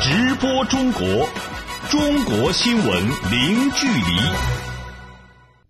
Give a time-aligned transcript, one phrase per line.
[0.00, 1.06] 直播中国，
[1.90, 2.86] 中国新闻
[3.30, 4.18] 零距离。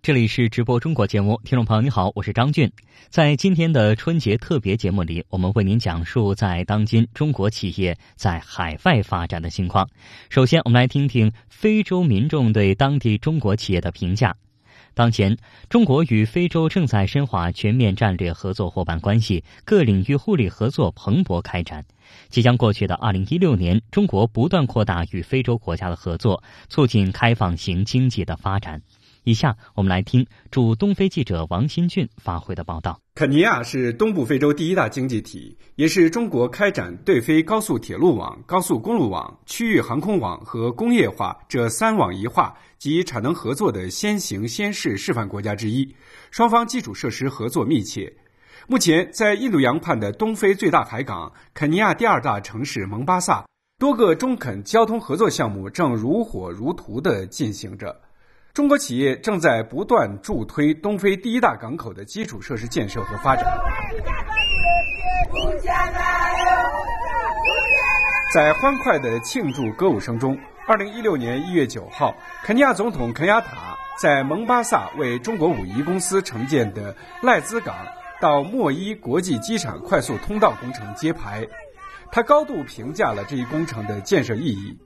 [0.01, 2.69] 这里是直播中国节目，听众朋友你好，我是张俊。
[3.09, 9.87] 在今天的春节特别节目里，我们为您讲述在当今中国企业在海外发展的情况。
[10.29, 14.35] 首先，我们来听听非洲民众对当地中国企业的评价。
[14.93, 15.37] 当前，
[15.69, 21.85] 中国与非洲正在深化全面战略合作伙伴关系，各领域互利合作蓬勃开展。
[22.29, 28.81] 即将过去的二零一六年，中国不断扩大与非洲国家的合作，促进开放型经济的发展。
[29.23, 33.01] 以下我们来听驻东非记者王新俊发回的报道。
[33.15, 45.93] 肯尼亚是东部非洲第一大经济体，也是中国开展对非高速铁路网、高速公路网、区域航空网和工业化这三网一化及产能合作的先行先试示范国家之一。
[46.31, 48.13] 双方基础设施合作密切。
[48.69, 53.45] 目前，在印度洋畔的东非最大海港、肯尼亚第二大城市蒙巴萨，
[53.79, 57.95] 多个中肯交通合作项目正如火如荼地进行着。
[58.53, 63.45] 中国企业正在不断助推东非第一大港口的基础设施建设和发展。
[68.33, 70.37] 在欢快的庆祝歌舞声中，
[70.67, 77.73] 二零一六年一月九号，肯尼亚总统肯亚塔在蒙巴萨为中国武夷公司承建的赖兹港
[78.21, 81.47] 到莫伊国际机场快速通道工程揭牌。
[82.11, 84.77] 他高度评价了这一工程的建设意义。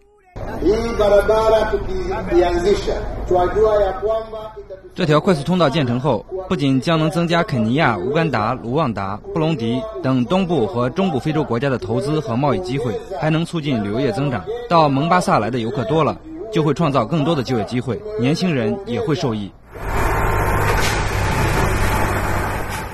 [4.96, 14.44] 这条快速通道建成后，不仅将能增加肯尼亚、乌干达、卢旺达、布隆迪等东部和中部非洲国家的投资和贸易机会，还能促进旅游业增长。
[14.68, 16.20] 到蒙巴萨来的游客多了，
[16.52, 19.52] 就会创造更多的就业机会，年轻人也会受益。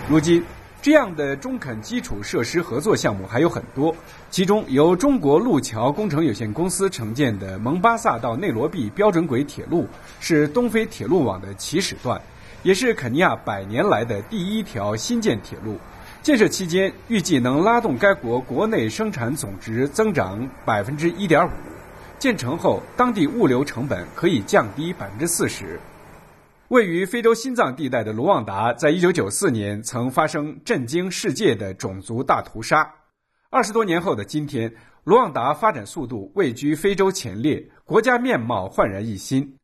[0.10, 0.44] 如今。
[0.80, 3.94] 这样的中肯基础设施合作项目还有很多，
[4.30, 9.86] 其中由中国路桥工程有限公司承建的蒙巴萨到内罗毕标准轨铁路
[10.22, 12.22] 是东非铁路网的起始段，
[12.64, 15.78] 也是肯尼亚百年来的第一条新建铁路。
[16.22, 21.52] 建设期间预计能拉动该国国内生产总值增长百分之一点五，
[22.18, 25.78] 建成后当地物流成本可以降低百分之四十。
[26.70, 32.94] 位于非洲心脏地带的卢旺达，在一九九四年曾发生震惊世界的种族大屠杀。
[33.50, 34.74] 二十多年后的今天，
[35.06, 39.56] 卢旺达发展速度位居非洲前列，国家面貌焕然一新。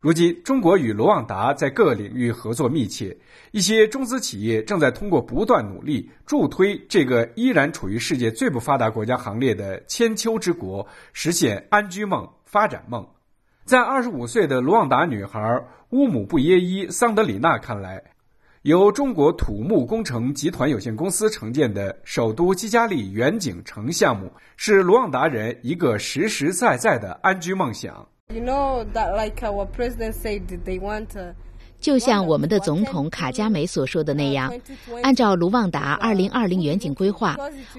[0.00, 3.16] 如今，中国与卢旺达在各领域合作密切，
[3.52, 13.06] 一些中资企业正在通过不断努力，助推这个依然处于世界最不发达国家行列的千秋之国，实现安居梦、发展梦。
[13.64, 18.00] 在二十五岁的卢旺达女孩乌姆布耶伊桑德里纳看来，
[18.62, 28.06] 由中国土木工程集团有限公司承建的首都基加利远景城项目，是卢旺达人一个实实在在的安居梦想。
[28.32, 31.08] You know that, like our president said, they want.
[31.80, 34.52] 就像我们的总统卡加梅所说的那样，
[35.02, 37.36] 按照卢旺达2020远景规划，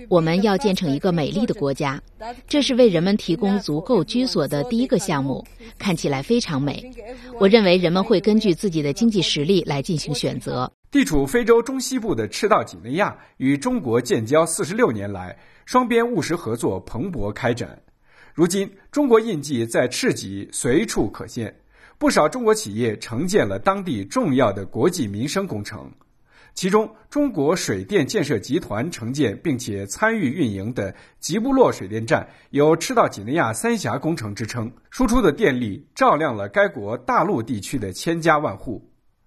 [0.10, 2.02] 我们要建成一个美丽的国家。
[2.48, 5.46] 这是为人们提供足够居所的第一个项目，
[5.78, 6.92] 看起来非常美。
[7.40, 10.72] 我认为人们会根据自己的经济实力来进行选择。
[10.90, 17.80] 地处非洲中西部的赤道几内亚与中国建交四十六年来，双边务实合作蓬勃开展。
[18.34, 21.54] 如今，中国印记在赤脊随处可见。
[22.02, 25.88] 不少中国企业承建了当地重要的国际民生工程，
[26.56, 38.84] 其中中国水电建设集团承建并且参与运营的吉布洛水电站有“赤道几内亚三峡工程”之称，输出的电力照亮了该国大陆地区的千家万户。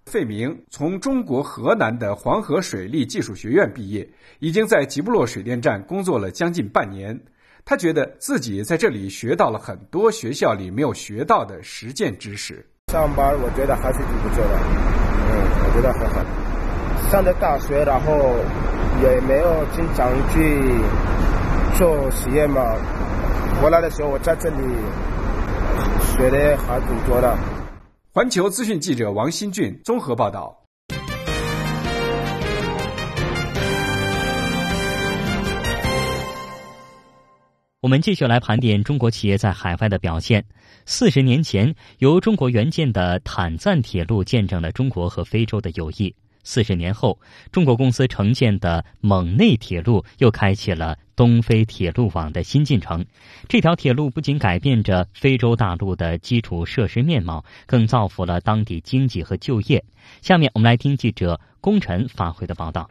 [0.07, 4.11] 费明从中国河南的黄河水利技术学院毕业，
[4.41, 7.19] 已经在吉布洛水电站工作了将近半年。
[7.67, 12.65] 他觉得自己在这里学到了很多学校里没有学到的实践知识。
[12.93, 14.55] 上班我觉得还是挺不错的，
[15.31, 15.33] 嗯，
[15.65, 16.23] 我觉得很好。
[17.11, 18.37] 上的大学，然后
[19.03, 20.61] 也没有经常去
[21.79, 22.63] 做实验嘛。
[23.63, 24.57] 回来的时候，我在这里
[26.03, 27.37] 学的还挺多的。
[28.13, 30.64] 环球资讯记者王新俊综合报道。
[37.85, 40.43] 我们继续来盘点中国企业在海外的表现。
[40.87, 46.15] 四十年前，由中国援建的坦赞铁路见证了中国和非洲的友谊。
[46.45, 47.21] 四十年后，
[47.53, 53.05] 中国公司承建的蒙内铁路又开启了东非铁路网的新进程。
[53.51, 59.85] 这条铁路不仅改变着非洲大陆的基础设施面貌，更造福了当地经济和就业。
[60.23, 62.89] 下面我们来听记者龚晨发回的报道。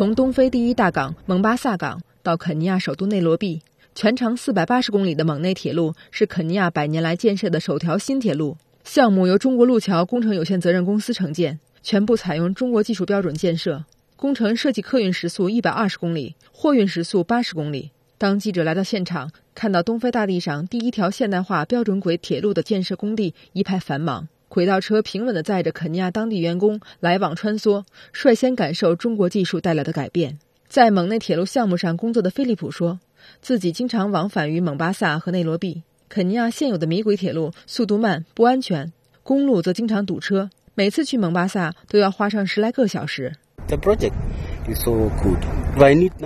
[0.00, 3.60] 从东非第一大港蒙巴萨港到肯尼亚首都内罗毕。
[3.94, 13.84] 全长四百八十公里的蒙内铁路是肯尼亚百年来建设的首条新铁路项目，由中国路桥工程有限责任公司承建，全部采用中国技术标准建设。
[14.16, 17.90] 工程设计客运时速一百二十公里，货运时速八十公里。
[18.16, 30.40] 当记者来到现场，看到东非大地上第一条现代化标准轨铁路的建设工地一派繁忙，轨道车平稳的载着肯尼亚当地员工来往穿梭，率先感受中国技术带来的改变。
[30.66, 32.98] 在蒙内铁路项目上工作的菲利普说，
[33.40, 35.84] 自己经常往返于蒙巴萨和内罗毕。
[36.08, 38.92] 肯尼亚现有的米轨铁路速度慢、不安全，
[39.22, 43.36] 公路则经常堵车，每次去蒙巴萨都要花上十来个小时。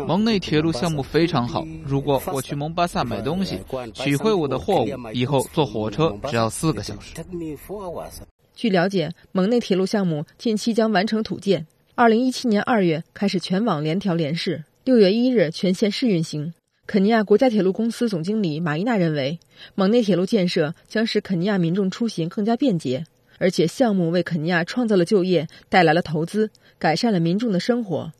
[0.06, 1.66] 蒙内铁路项目非常好。
[1.84, 3.58] 如果我去蒙巴萨买东西，
[3.92, 7.14] 取回我的货物以后坐火车只要四个小时。
[8.54, 16.54] 据了解，蒙内铁路项目近期将完成土建，二零一七年二月开始全网联调联试，六月一日全线试运行。
[16.86, 19.38] 肯尼亚国家铁路公司总经理马伊娜认为，
[19.74, 23.04] 蒙内铁路建设将使肯尼亚民众出行更加便捷。
[23.38, 26.50] 而且项目为肯尼亚创造了就业，带来了投资，
[26.84, 28.12] 改善了民众的生活。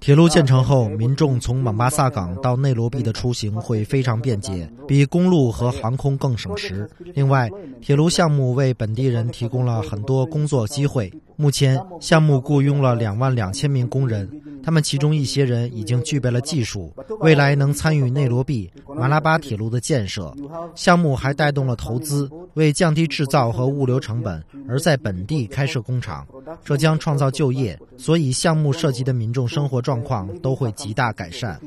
[0.00, 6.90] 铁路建成后，民众从蒙巴萨港到内罗毕的出行会非常便捷，比公路和航空更省时。
[7.14, 7.48] 另外，
[7.80, 11.12] 铁路项目为本地人提供了很多工作机会。
[11.36, 14.28] 目前，项目雇佣了两万两千名工人。
[14.62, 16.90] 他们其中一些人已经具备了技术，
[17.20, 20.34] 未来能参与内罗毕马拉巴铁路的建设。
[20.74, 26.26] 项目还带动了投资，为降低制造和物流成本而在本地开设工厂，
[26.64, 27.78] 这将创造就业。
[27.98, 31.60] 所以，项目涉及的民众生活状况都会极大改善。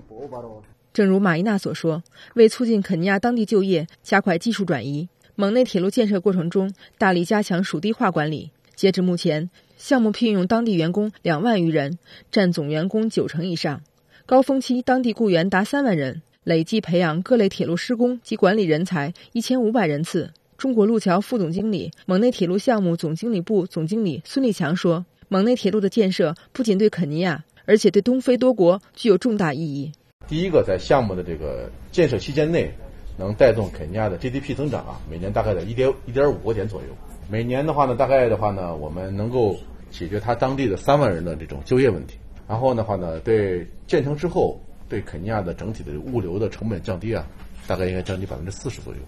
[0.92, 2.02] 正如马伊娜所说，
[2.34, 8.50] 为促进肯尼亚当地就业，加快技术转移，蒙内铁路建设过程中大力加强属地化管理。
[8.78, 9.50] 截至目前。
[9.76, 12.00] 项目聘用当地员工两万余人，
[12.32, 13.82] 占总员工九成以上。
[14.26, 20.32] 高峰期当地雇员达三万人，累计培养各类铁路施工及管理人才一千五百人次。
[20.58, 29.92] 中国路桥副总经理、蒙内铁路项目总经理部总经理孙立强说：“蒙内铁路的建设不仅对肯尼亚，而且对东非多国具有重大意义。
[30.28, 32.72] 第一个，在项目的这个建设期间内，
[33.16, 36.88] 能带动肯尼亚的 GDP 增长啊，每年大概在一点一点五个点左右。”
[37.30, 39.54] 每年的话呢，大概的话呢，我们能够
[39.92, 42.18] 解决他当地的三万人的这种就业问题。
[42.48, 44.58] 然后的话呢，对建成之后，
[44.88, 47.28] 对肯尼亚的整体的物流的成本降低啊，
[47.68, 49.00] 大概应该降低百分之四十左右。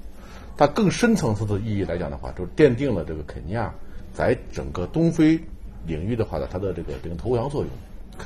[0.58, 3.74] 它更深层次的意义来讲的话，就奠定了这个肯尼亚
[4.12, 5.40] 在整个东非
[5.88, 7.70] 领域的话呢，它的这个领头羊作用。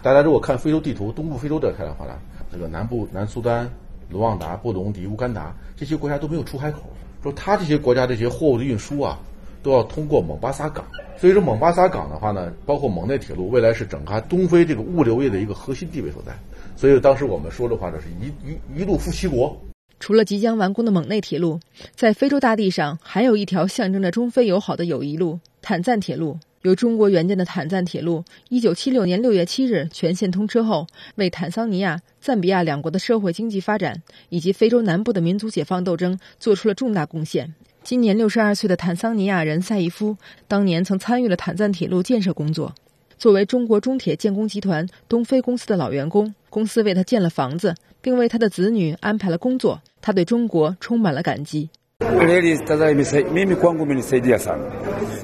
[0.02, 2.18] 大家如果看非洲地图，东部非洲这块的话呢，
[2.52, 3.70] 这个南部南苏丹、
[4.10, 6.80] 卢旺达、布隆迪、乌干达这些国家都没有出海口，
[7.22, 9.20] 说它这些国家这些货物的运输啊。
[9.64, 10.86] 都要通过蒙巴萨港，
[11.18, 16.34] 所以说蒙巴萨港的话呢，包括蒙内铁路，未来是整个东非这个物流业的一个核心地位所在。
[16.76, 19.56] 所以当时我们说的话，这是一一一路富七国。
[20.00, 21.60] 除了即将完工的蒙内铁路，
[21.96, 26.38] 在非洲大地上还有一条象征着中非友好的友谊路——坦赞铁路。
[26.64, 37.54] 由中国援建的坦赞铁路，一九七六年六月七日全线通车后，为坦桑尼亚、赞比亚两国的社会经济发展以及非洲南部的民族解放斗争做出了重大贡献。
[37.84, 40.16] 今年六十二岁的坦桑尼亚人赛义夫，
[40.48, 42.74] 当年曾参与了坦赞铁路建设工作。
[43.18, 49.82] 作为中国中铁建工集团东非公司的老员工，公司为他建了房子，并为他的子女安排了工作。
[50.02, 51.70] 他对中国充满了感激。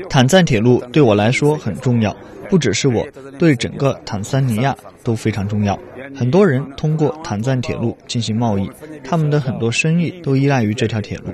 [0.09, 2.15] 坦赞铁路对我来说很重要，
[2.49, 5.79] 不只是我，对整个坦桑尼亚都非常重要。
[6.13, 8.69] 很多人通过坦赞铁路进行贸易，
[9.01, 11.27] 他们的很多生意都依赖于这条铁路。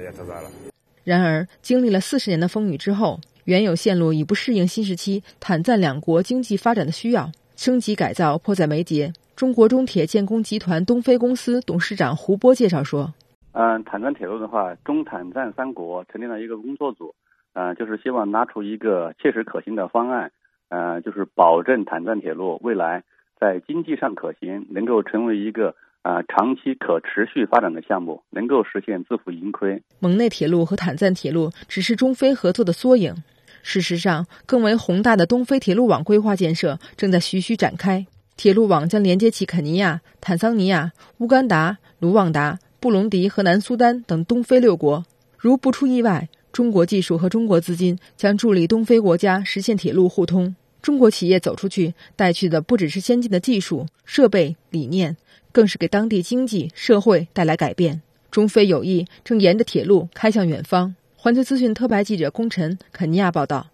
[1.05, 9.13] 然而，经历了四十年的风雨之后，原有线路已不适应新时期坦赞两国经济发展的需要，升级改造迫在眉睫。
[9.35, 13.13] 中国中铁建工集团东非公司董事长胡波介绍说
[13.53, 17.13] ：“嗯，坦赞铁路的话，中坦赞三国成立了一个工作组，
[17.53, 20.31] 嗯，就是希望拿出一个切实可行的方案，
[20.69, 23.03] 嗯，就是保证坦赞铁路未来
[23.39, 29.81] 在经济上可行，能够成为一个。”啊，长期可持续发展的项目能够实现自负盈亏。
[29.97, 33.23] 蒙内铁路和坦赞铁路只是中非合作的缩影，
[33.63, 38.05] 事实上，更为宏大的东非铁路网规划建设正在徐徐展开。
[38.37, 45.03] 铁路网将连接起肯尼亚、坦桑尼亚、乌干达、卢旺达、布隆迪和南苏丹等东非六国。
[45.39, 50.55] 如不出意外，中国技术和中国资金将助力东非国家实现铁路互通。
[50.83, 55.17] 中国企业走出去，带去的不只是先进的技术、设备、理念。
[55.55, 58.01] 更是给当地经济社会带来改变。
[58.29, 60.93] 中非友谊正沿着铁路开向远方。
[61.15, 63.67] 环球资讯特派记者龚晨，肯尼亚报道。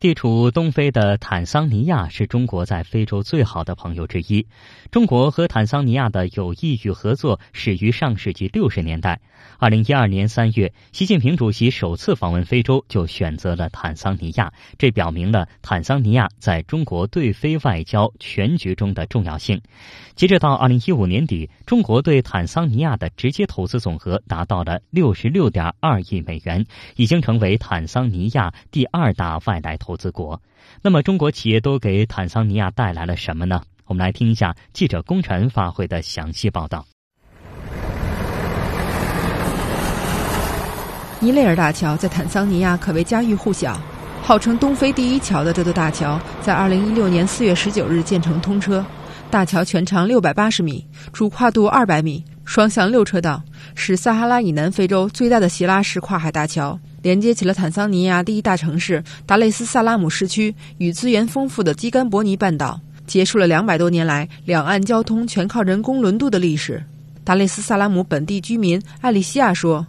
[0.00, 4.46] 地处东非的坦桑尼亚是中国在非洲最好的朋友之一。
[4.90, 9.20] 中国和坦桑尼亚的友谊与合作始于上世纪六十年代。
[9.58, 19.60] 二零一二年三月，习近平主席首次访问非洲，就选择了坦桑尼亚，这表明了坦桑尼亚在中国对非外交全局中的重要性。
[20.14, 26.64] 截止到二零一五年底，中国对坦桑尼亚的直接投资总额达到了六十六点二亿美元，
[26.96, 30.40] 已经成为坦桑尼亚第二大外来投投资国。
[30.80, 33.60] 那么，中国企业都给坦桑尼亚带来了什么呢？
[33.86, 36.86] 我们来听一下记者龚晨发回的详细报道。
[41.18, 43.76] 尼雷尔大桥在坦桑尼亚可谓家喻户晓，
[44.22, 48.86] 号称东非第一桥的这座大桥，在二零一六年四月十九日建成通车。
[49.28, 53.42] 大桥全长六百八十米，主跨度二百米，双向六车道，
[53.74, 66.82] 是撒哈拉以南非洲最大的希拉式跨海大桥，连接起了坦桑尼亚第一大城市达累斯萨拉姆市区与资源丰富的基甘伯尼半岛，结束了两百多年来两岸交通全靠人工轮渡的历史。
[67.24, 69.86] 达累斯萨拉姆本地居民艾丽西亚说。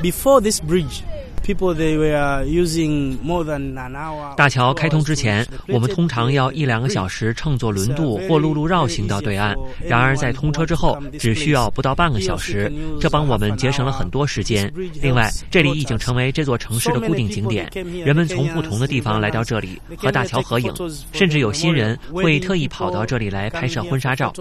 [0.00, 1.02] Before this bridge,
[1.42, 4.34] people they were using more than an hour.
[4.36, 9.56] 大桥开通之前，我们通常要一两个小时乘坐轮渡或陆路绕行到对岸。
[9.86, 14.72] 然而在通车之后，只需要不到半个小时，这帮我们节省了很多时间。
[15.00, 17.70] 另外，这里已经成为这座城市的固定景点，
[18.04, 20.72] 人们从不同的地方来到这里和大桥合影，
[21.12, 24.32] 甚至有新人会特意跑到这里来拍摄婚纱照。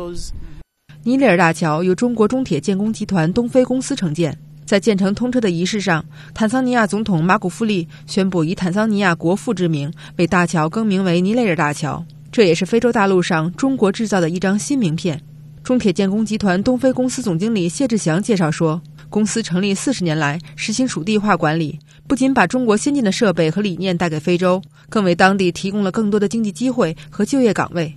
[1.03, 4.37] 尼里尔大桥由中国中铁建工集团东非公司承建。
[4.65, 6.03] 在建成通车的仪式上，
[6.33, 12.05] 坦桑尼亚总统马古夫利宣布以坦桑尼亚国父之名为大桥更名为尼雷尔大桥。
[12.31, 15.21] 这也是非洲大陆上中国制造的一张新名片。
[15.63, 21.77] 中铁建工集团东非公司总经理谢志祥介绍说，公司成立四十年来，实行属地化管理，
[22.07, 27.95] 不仅把中国先进的设备和理念带给非洲，更为当地提供了更多的经济机会和就业岗位。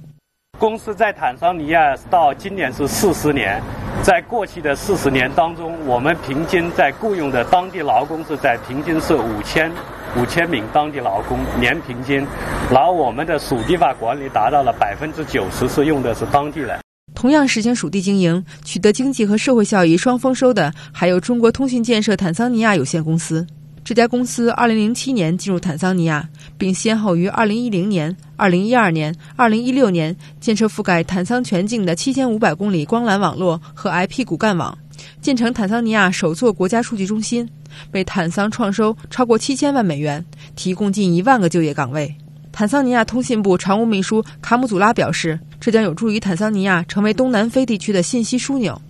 [0.59, 3.61] 公司在坦桑尼亚到今年是四十年。
[4.03, 9.71] 在过去的四十年当中，我们平均在雇佣的当地劳工是在平均是五千
[10.17, 12.27] 五千名当地劳工年平均，
[12.71, 16.79] 然后我们的属地化管理达到了百分之九十是用的是当地人。
[17.15, 23.47] 同样实行属地经营、取得经济和社会效益双丰收的，还有中国通信建设坦桑尼亚有限公司。
[23.85, 26.27] 这家公司2007年进入坦桑尼亚，
[26.57, 34.77] 并先后于2010年、2012年、2016年建设覆盖坦桑全境的7500公里光缆网络和 IP 骨干网，
[35.21, 37.47] 建成坦桑尼亚首座国家数据中心，
[37.93, 40.25] 为坦桑创收超过7000万美元，
[40.57, 42.15] 提供近1万个就业岗位。
[42.53, 48.81] 坦桑尼亚通信部常务秘书卡姆祖拉表示，这将有助于坦桑尼亚成为东南非地区的信息枢纽。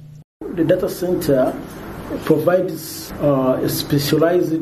[2.26, 4.60] Provides uh, specialized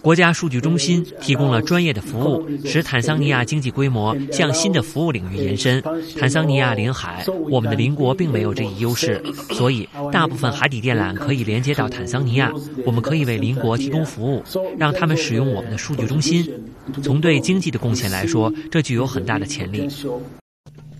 [0.00, 5.82] 国家数据中心提供了专业的服务，使坦桑尼亚经济规模向新的服务领域延伸。
[6.18, 12.50] 坦桑尼亚临海，我们的邻国并没有这一优势，所以大部分海底电缆可以连接到坦桑尼亚。
[12.86, 14.42] 我们可以为邻国提供服务，
[14.78, 16.50] 让他们使用我们的数据中心。
[17.02, 19.86] 从对经济的贡献来说，这具有很大的潜力。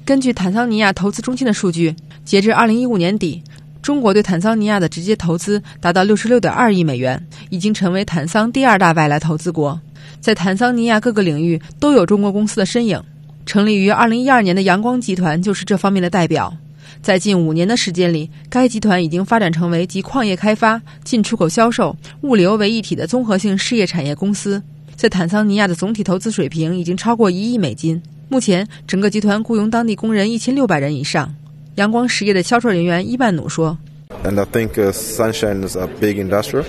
[0.05, 3.43] 根据坦桑尼亚投资中心的数据，截至二零一五年底。
[3.83, 9.79] 中国对坦桑尼亚的直接投资达到六十六点二亿美元，已经成为坦桑第二大外来投资国。
[10.21, 13.03] 在坦桑尼亚各个领域都有中国公司的身影。
[13.45, 16.57] 成立于二零一二年的阳光集团就是这方面的代表。
[17.03, 24.63] 在近五年的时间里，该集团已经发展成为集矿业开发、进出口销售、物流为一体的综合性事业产业公司。
[24.95, 28.01] 在坦桑尼亚的总体投资水平已经超过一亿美金。
[28.29, 31.35] 目前，整个集团雇佣当地工人一千六百人以上。
[31.77, 33.77] 阳光实业的销售人员伊万努说
[34.25, 36.65] ：“And I think Sunshine is a big industry,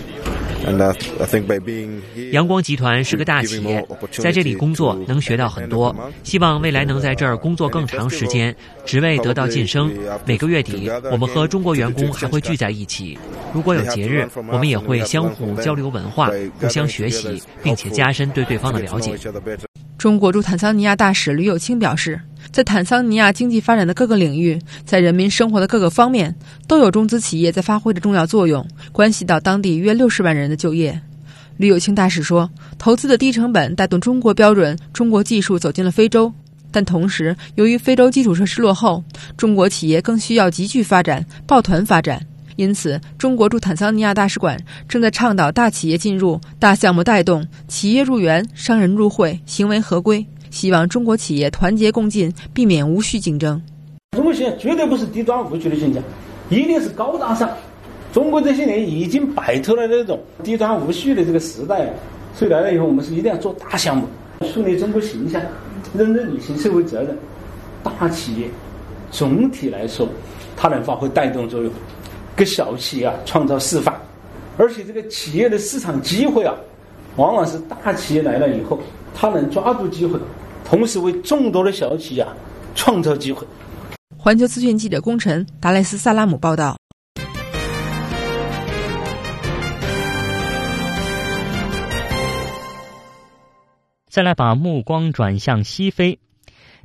[0.66, 2.00] and I think by being
[2.32, 5.94] 阳光集团是个大企业，在这里工作能学到很多。
[6.24, 8.56] 希望未来能在这儿工作更长时间，
[8.86, 9.92] 职位得到晋升。
[10.26, 13.20] 每个月底，我们和中国员工还会聚在一起。
[13.54, 16.32] 如果有节日，我们也会相互交流文化，
[16.62, 19.18] 互相学习，并且加深对对方的了解。”
[19.98, 22.20] 中国驻坦桑尼亚大使吕友清表示，
[22.52, 26.36] 在坦桑尼亚经济发展的各个领域，在人民生活的各个方面，
[26.68, 31.02] 都有中资企业在发挥着重要作用，关系到当地约六十万人的就业。
[31.58, 36.34] 吕有清大使说，投资的低成本带动中国标准、中国技术走进了非洲，
[36.72, 39.04] 但同时，由于非洲基础设施落后，
[39.38, 42.26] 中国企业更需要集聚发展、抱团发展。
[42.56, 53.60] 因此，中国驻坦桑尼亚大使馆正在倡导大企业进入、大项目带动、企业入园、商人入会、行为合规，希望中国企业团结共进，避免无序竞争。
[54.12, 56.02] 中国现在绝对不是低端无序的竞争，
[56.48, 57.50] 一定是高大上。
[58.14, 61.92] 中国这些年已经摆脱了那种低端无序的这个时代，
[62.36, 64.06] 所以来了以后，我们是一定要做大项目，
[64.46, 65.42] 树立中国形象，
[65.96, 67.18] 认真履行社会责任。
[67.84, 68.48] 大企业
[69.10, 70.08] 总体来说，
[70.56, 71.74] 它能发挥带动作用，
[72.36, 74.00] 给小企业啊创造示范。
[74.56, 76.54] 而且这个企业的市场机会啊，
[77.16, 78.80] 往往是大企业来了以后，
[79.16, 80.20] 它能抓住机会，
[80.66, 82.34] 同时为众多的小企业啊
[82.76, 83.46] 创造机会。
[84.18, 86.78] 环球资讯记者龚晨，达莱斯萨拉姆报道。
[94.10, 96.20] 再来把目光转向西非。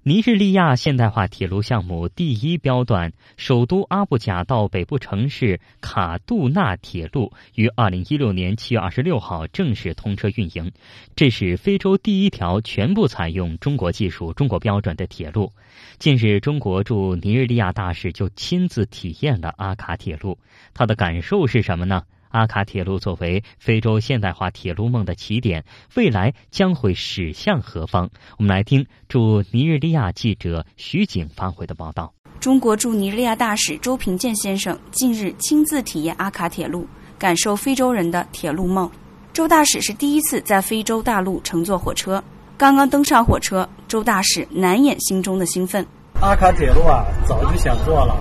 [0.09, 10.73] 尼日利亚现代化铁路项目第一标段首都阿布贾到北部城市卡杜纳铁路于二零一六年七月二十六号正式通车运营，
[11.15, 15.53] 这是非洲第一条全部采用中国技术、中国标准的铁路。
[15.99, 20.39] 近日，中国驻尼日利亚大使就亲自体验了阿卡铁路，
[20.73, 22.03] 他的感受是什么呢？
[22.31, 28.09] 阿卡铁路作为非洲现代化铁路梦的起点，未来将会驶向何方？
[28.39, 32.13] 我们来听驻尼日利亚记者徐景发回的报道。
[32.41, 36.87] 中国驻尼日利亚大使周平建先生近日亲自体验阿卡铁路，
[37.19, 38.89] 感受非洲人的铁路梦。
[39.33, 42.23] 周大使是第一次在非洲大陆乘坐火车，
[42.57, 45.85] 刚刚登上火车，周大使难掩心中的兴奋。
[46.21, 48.17] 阿卡铁路啊，早就想做了。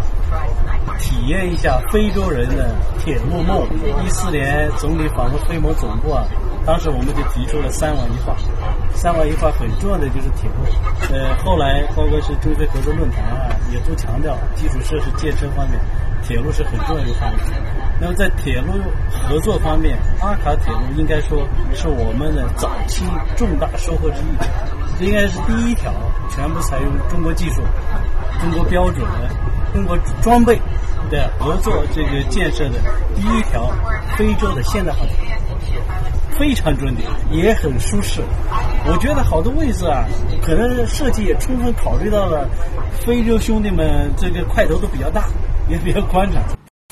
[0.99, 3.67] 体验一下非洲人的铁路梦。
[4.05, 6.23] 一四年总理访问非盟总部啊，
[6.65, 8.35] 当时我们就提出了三网一化。
[8.93, 11.13] 三网一化很重要的就是铁路。
[11.13, 15.79] 呃，后来包括是中非合作论坛啊，也都强调基础设施建设方面，
[16.27, 17.31] 铁路是很重要的一环。
[17.99, 18.73] 那么在铁路
[19.09, 23.03] 合作方面，阿卡铁路应该说是我们的早期
[23.35, 25.05] 重大收获之一。
[25.05, 25.93] 应该是第一条
[26.29, 27.61] 全部采用中国技术、
[28.41, 29.29] 中国标准的。
[29.73, 30.59] 中国装备
[31.11, 32.79] 的合作，这个建设的
[33.15, 33.69] 第一条
[34.17, 38.21] 非洲的现代化铁路，非常准点，也很舒适。
[38.87, 40.05] 我觉得好多位置啊，
[40.41, 42.49] 可能设计也充分考虑到了
[43.05, 45.25] 非洲兄弟们这个块头都比较大，
[45.69, 46.41] 也比较宽敞。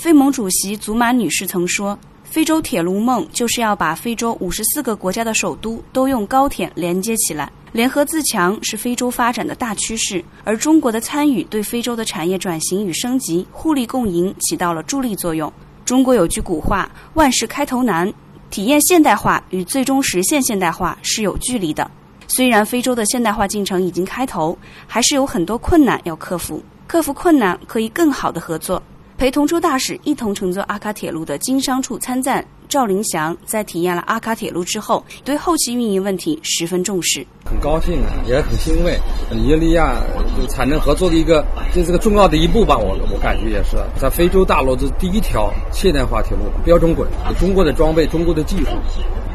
[0.02, 15.52] 非盟主席祖马女士曾说：“非洲铁路梦就是要把非洲五十四个国家的首都都用高铁连接起来。”联合自强是非洲发展的大趋势，而中国的参与对非洲的产业转型与升级互利共赢起到了助力作用。
[15.84, 18.12] 中国有句古话：“万事开头难”，
[18.50, 21.90] 体验现代化与最终实现现代化是有距离的。
[22.28, 24.58] 虽然非洲的现代化进程已经开头，
[24.88, 26.64] 还是有很多困难要克服。
[26.88, 28.82] 克服困难可以更好的合作。
[29.18, 32.46] 陪同周大使一同乘坐阿卡铁路的经商处参赞。
[32.68, 37.26] 赵林祥在体验了阿卡铁路之后，对后期运营问题十分重视。
[37.46, 39.00] 很高兴，也很欣慰。
[39.32, 39.94] 尼日利亚
[40.36, 42.76] 就产能合作的一个，这是个重要的一步吧。
[42.76, 47.08] 我我感觉也是，在非洲大陆的第一条现代化铁路，标准轨，
[47.40, 48.72] 中国的装备，中国的技术，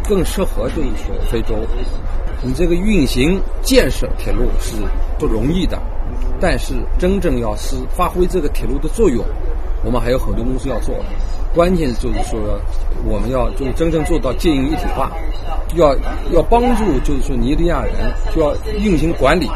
[0.06, 1.54] 更适合就是说非洲。
[2.42, 4.74] 你这个运行建设铁路是
[5.18, 5.80] 不容易的，
[6.40, 9.24] 但是真正要是发挥这个铁路的作用，
[9.84, 10.94] 我们还有很多东西要做。
[11.54, 12.38] 关键就是说，
[13.04, 15.10] 我们要就真正做到经营一体化，
[15.74, 15.96] 要
[16.32, 17.94] 要帮助就是说尼日利亚人
[18.34, 19.50] 就要运行管理，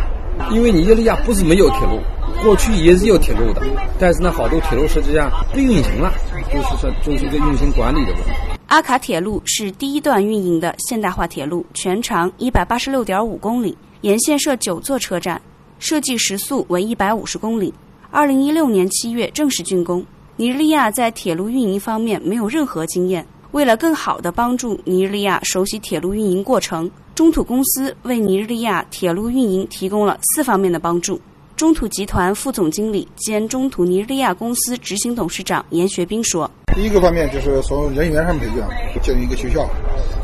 [0.51, 2.01] 因为尼日利亚不是没有铁路，
[2.43, 3.63] 过去也是有铁路的，
[3.99, 6.13] 但是呢，好多铁路实际上不运行了，
[6.53, 8.31] 就是说就是一个运行管理的问题。
[8.67, 15.41] 阿卡铁路是第一段运营的现代化铁路，全长一百八十六点五公里，沿线设九座车站，
[15.85, 17.71] 设计时速为一百五十公里。
[18.11, 20.03] 二零一六年七月正式竣工。
[20.35, 23.23] 尼日利亚在铁路运营方面没有任何经验。
[23.51, 31.21] 为了更好地帮助尼日利亚熟悉铁路运营过程，中土公司为尼日利亚铁路运营提供了四方面的帮助。
[31.57, 38.69] 中土集团副总经理兼中土尼日利亚公司执行董事长严学兵说：“第一个方面就是从人员上培养，
[39.01, 39.65] 建立一个学校，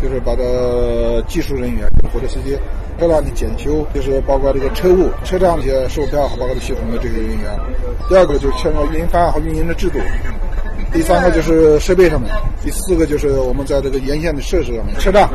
[0.03, 0.43] 就是把它
[1.29, 2.59] 技术人员、火车司机。”
[2.99, 7.59] 车辆的检修，就是包括这个车务、车辆的售票，包括系统的这些人员。
[8.09, 10.01] 第二个就是牵扯运营方案和运营的制度。
[10.93, 12.29] 第三个就是设备上面。
[12.63, 15.31] 第四个就是我们在这个沿线的设施上面，车站。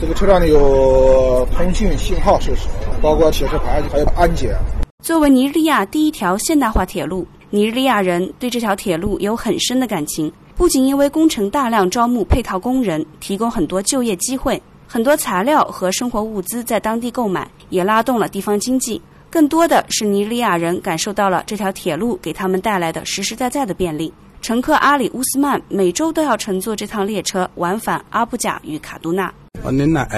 [0.00, 2.68] 这个车站里有通讯信号设施，
[3.04, 4.56] 包括显示牌，还有安检。
[5.02, 10.32] 作为尼日利亚第一条现代化铁路，尼日利亚人对这条铁路有很深的感情。
[10.56, 14.60] 不仅因为工程大量招募配套工人，提供很多就业机会。
[14.86, 18.98] 很多材料和生活物资在当地购买，也拉动了地方经济。
[19.28, 24.10] 更多的是尼日利亚人感受到了这条铁路给他们带来的实实在在的便利。
[24.40, 29.30] 乘客阿里乌斯曼每周都要乘坐这趟列车往返阿布贾与卡杜纳。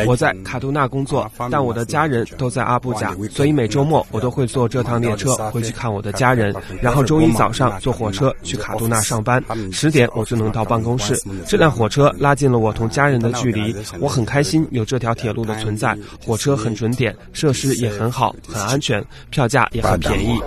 [0.07, 11.17] 我在卡杜纳工作，但我的家人都在阿布贾，所以每周末我都会坐这趟列车回去看我的家人，然后周一早上坐火车去卡杜纳上班，十点我就能到办公室。
[11.47, 15.97] 这辆火车拉近了我同家人的距离，我很开心有这条铁路的存在。
[16.25, 20.41] 火车很准点，设施也很好，很安全，票价也很便宜。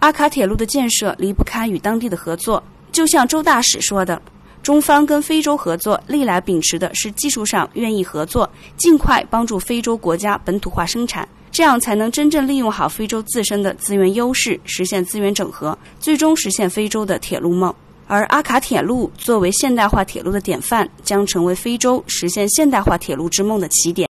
[0.00, 4.20] 阿卡铁路的建设离不开与当地的合作，就像周大使说的，
[4.66, 17.72] 中方跟非洲合作历来秉持的是技术上愿意合作，尽快帮助非洲国家本土化生产，这样才能真正利用好非洲自身的资源优势，实现资源整合，最终实现非洲的铁路梦。
[18.08, 24.05] 而阿卡铁路作为现代化铁路的典范，将成为非洲实现现代化铁路之梦的起点。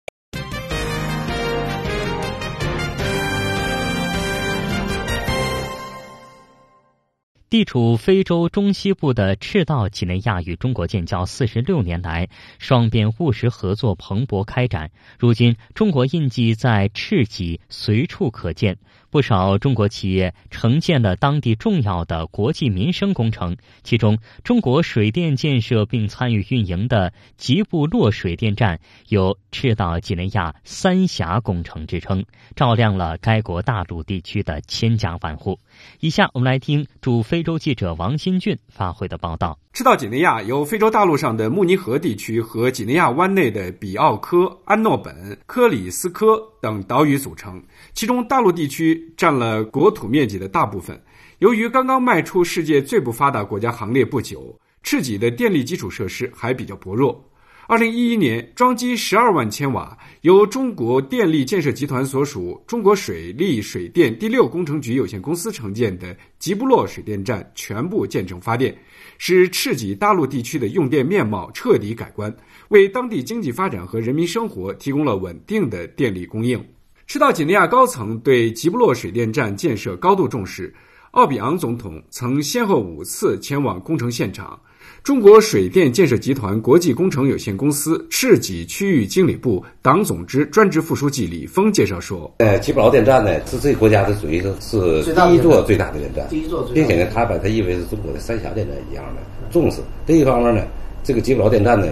[7.54, 14.90] 地处非洲中西部的赤道几内亚与中国建交四十六年来，双边务实合作蓬勃开展。
[15.20, 18.78] 如今，中国印记在赤几随处可见。
[19.14, 32.24] 不少中国企业承建了当地重要的国际民生工程，其中中国水电建设并参与运营的吉布洛水电站有“赤道几内亚三峡工程”之称，
[32.56, 35.60] 照亮了该国大陆地区的千家万户。
[36.00, 39.60] 以下我们来听驻非洲记者王新俊发回的报道。
[39.74, 47.60] 赤道几内亚由非洲大陆上的慕尼河地区和几内亚湾内的比奥科、安诺本、科里斯科等岛屿组成，
[47.92, 50.96] 其中大陆地区占了国土面积的大部分。
[51.40, 57.28] 由于刚刚迈出世界最不发达国家行列不久，赤几的电力基础设施还比较薄弱。
[57.66, 68.76] 二零一一年，装机十二万千瓦、由中国电力建设集团所属中国水利水电第六工程局有限公司承建的吉布洛水电站全部建成发电，
[69.18, 72.34] 使赤几大陆地区的用电面貌彻底改观，
[72.68, 76.62] 为当地经济发展和人民生活提供了稳定的电力供应。
[77.06, 80.74] 赤道几内亚高层对吉布洛水电站建设高度重视，
[81.10, 84.58] 奥比昂总统曾先后五次前往工程现场。
[85.04, 99.20] 中国水电建设集团国际工程有限公司赤几区域经理部党总支专职副书记李峰介绍说：“呃，吉布劳电站呢是这个国家的属于是第一座最大的电站，第一座并且呢，他把它誉为是中国的三峡电站一样的
[99.52, 99.82] 重视。
[100.06, 100.62] 另一方面呢，
[101.02, 101.86] 这个吉布劳电站呢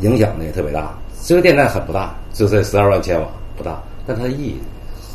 [0.00, 0.96] 影响呢也特别大。
[1.24, 4.54] 这个电站很不大，就在十二万千瓦不大，但它的意义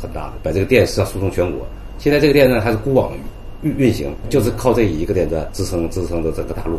[0.02, 1.66] 很大的，把这个电是要输送全国。
[1.98, 3.14] 现在这个电站还是孤网
[3.62, 6.78] 运运行，就是靠这一个电站支撑支撑着整个大陆。”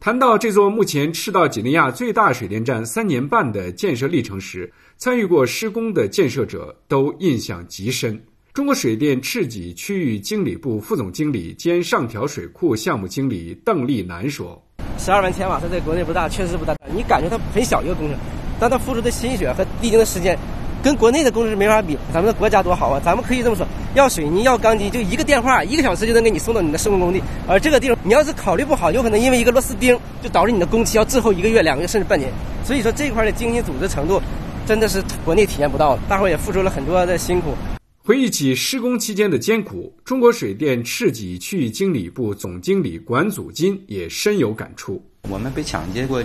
[0.00, 8.18] 谈到这座目前赤道几内亚最大水电站三年半的建设历程时，参与过施工的建设者都印象极深。
[8.54, 14.58] 中国水电赤几区域经理部副总经理兼上调水库项目经理邓立南说
[14.96, 16.74] ：“十二万千瓦，它在国内不大，确实不大。
[16.96, 18.18] 你感觉它很小一个工程，
[18.58, 20.34] 但它付出的心血和历经的时间。”
[20.82, 23.00] 跟国内的工程没法比，咱们的国家多好啊！
[23.04, 27.22] 咱们可以这么说，要水泥要钢筋，就一个电话，一个小时就能给你送到你的施工工地。
[27.46, 32.32] 而这个地方，你要是考虑不好，有可能因为一个螺丝钉，就导致你的工期要滞后一个月、两个月，甚至半年。
[32.64, 34.22] 所以说这块的精心组织程度，
[34.66, 36.02] 真的是国内体验不到的。
[36.08, 37.54] 大伙也付出了很多的辛苦。
[38.02, 45.02] 回忆起施工期间的艰苦，中国水电赤几区域经理部总经理管祖金也深有感触。
[45.28, 46.22] 我们被抢劫过，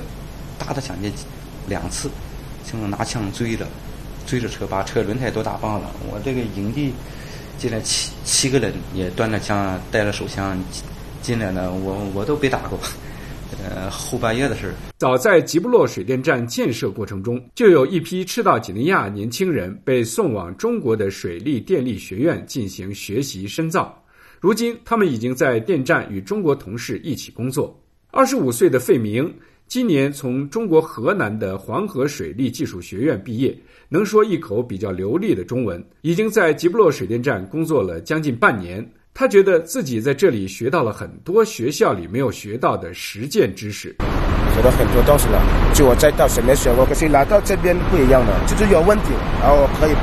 [0.58, 1.12] 大的抢劫
[1.68, 2.10] 两次，
[2.64, 3.68] 就拿枪追的。
[4.26, 5.92] 追着车，把车轮胎都打爆了。
[6.12, 6.92] 我这个营地
[7.58, 10.58] 进来七七个人，也端着枪，带着手枪
[11.22, 11.72] 进来了。
[11.74, 12.80] 我我都被打过，
[13.64, 24.04] 呃，后半夜的事早在吉布洛水电站建设过程中，就有一批赤道几内亚年轻人被送往中国的水利电力学院进行学习深造。
[24.42, 27.80] 如今，他们已经在电站与中国同事一起工作。
[28.12, 29.34] 二十五岁的费明。
[29.68, 33.58] 今年从中国河南的黄河水利技术学院毕业，
[33.90, 38.88] 能说一口比较流利的中文，已经在吉布洛水电站工作了将近半年。
[39.14, 43.96] 他觉得自己在这里学到了很多学校里没有学到的实践知识，
[44.54, 45.42] 学到很多东西了。
[45.74, 49.94] 就我在到省没学过，可是来到这边不一样的，就是有问题，然后可以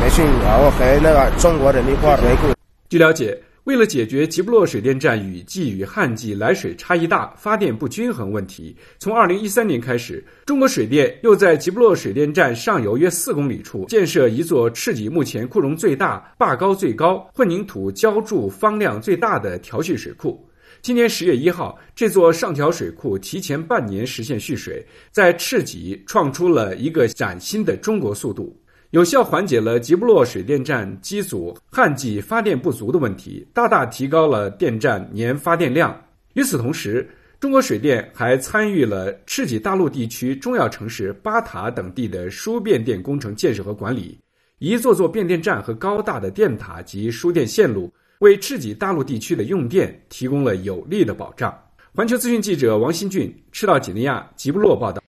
[0.00, 2.54] 培训，然后和那个中国人一块回顾。
[2.88, 3.36] 据了解。
[3.64, 20.44] 为了解决吉布洛水电站雨季与旱季来水差异大、发电不均衡问题，从二零一三年开始，中国水电又在吉布洛水电站上游约四公里处建设一座赤几目前库容最大、坝高最高、混凝土浇筑方量最大的调蓄水库。
[20.80, 28.58] 今年十月一号，这座上调水库提前半年实现蓄水，在赤几创出了一个崭新的中国速度。
[28.92, 35.98] 有效缓解了吉布洛水电站机组旱季发电不足的问题，大大提高了电站年发电量。
[36.34, 37.08] 与此同时，
[37.40, 44.18] 中国水电还参与了赤脊大陆地区重要城市巴塔等地的输变电工程建设和管理，
[44.58, 51.58] 一座座变电站和高大的电塔及输电线路，为赤脊大陆地区的用电提供了有力的保障。
[51.94, 55.02] 环球资讯记者王新俊，赤道几内亚吉布洛报道。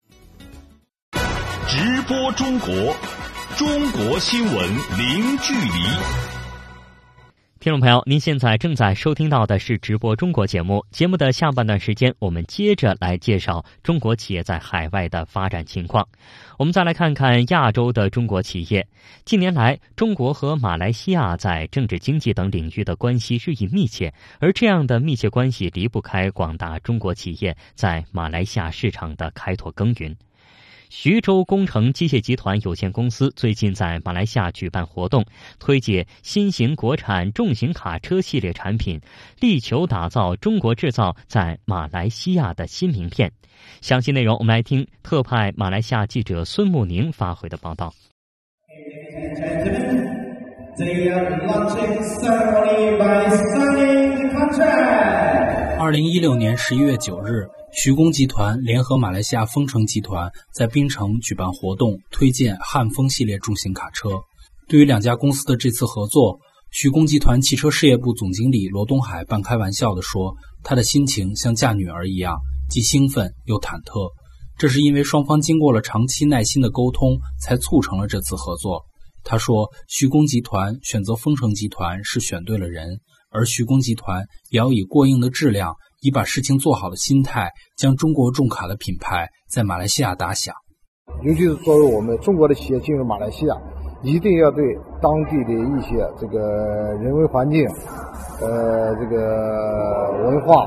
[1.67, 2.95] 直播中国，
[3.57, 4.55] 中国新闻
[4.99, 5.71] 零距离。
[7.59, 10.83] 听众朋友，您现在正在收听到的是直播中国节目。
[10.91, 16.07] 节目的下半段时间，我们接着来介绍中国企业在海外的发展情况。
[16.59, 18.87] 我们再来看看亚洲的中国企业。
[19.27, 30.17] 近年来，中国和马来西亚在政治、经济等领域的关系日益密切，而这样的密切关系离不开广大中国企业在马来西亚市场的开拓耕耘。
[30.91, 35.25] 徐州工程机械集团有限公司最近在马来西亚举办活动，
[35.61, 39.01] 推介新型国产重型卡车系列产品，
[39.39, 43.31] 力求打造中国制造在马来西亚的新名片。
[43.81, 47.95] 详细内容，我们来听特派马来西亚记者孙慕宁发回的报道。
[55.79, 57.49] 二零一六年十一月九日。
[57.73, 64.09] 徐工集团联合马来西亚丰城集团在槟城举办活动，推荐汉风系列重型卡车。
[64.67, 66.41] 对于两家公司的这次合作，
[66.73, 72.37] 徐工集团汽车事业部总经理罗东海半开玩笑地说：“他的心情像嫁女儿一样，
[72.69, 74.11] 既兴奋又忐忑。
[74.59, 78.85] 这是因为双方经过了长期耐心的沟通，才促成了这次合作。”
[79.23, 82.99] 他说：“徐工集团选择丰城集团是选对了人，
[83.31, 90.55] 而徐工集团也要以过硬的质量。”以把事情做好的心态，将中国重卡的品牌在马来西亚打响。
[91.23, 93.55] 尤其是作为我们中国的企业进入马来西亚，
[94.03, 94.65] 一定要对
[95.03, 96.39] 当地的一些这个
[97.03, 97.67] 人文环境、
[98.41, 100.67] 呃这个文化，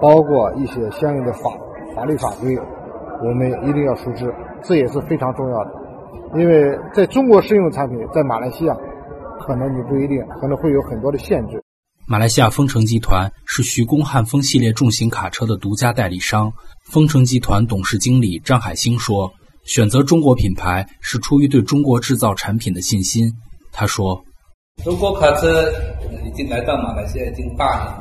[0.00, 1.50] 包括一些相应的法
[1.94, 2.56] 法律法规，
[3.22, 5.72] 我们一定要熟知，这也是非常重要的。
[6.36, 8.74] 因为在中国适用产品，在马来西亚
[9.40, 11.62] 可能你不一定，可能会有很多的限制。
[12.10, 16.52] 马来西亚丰城集团是徐工汉风系列重型卡车的独家代理商。
[16.90, 19.30] 丰城集团董事经理张海星说
[19.62, 23.32] ：“选择中国品牌是出于对中国制造产品的信心。”
[23.70, 24.24] 他说
[24.82, 25.70] ：“中国卡车
[26.26, 27.94] 已经来到马来西亚已经八年，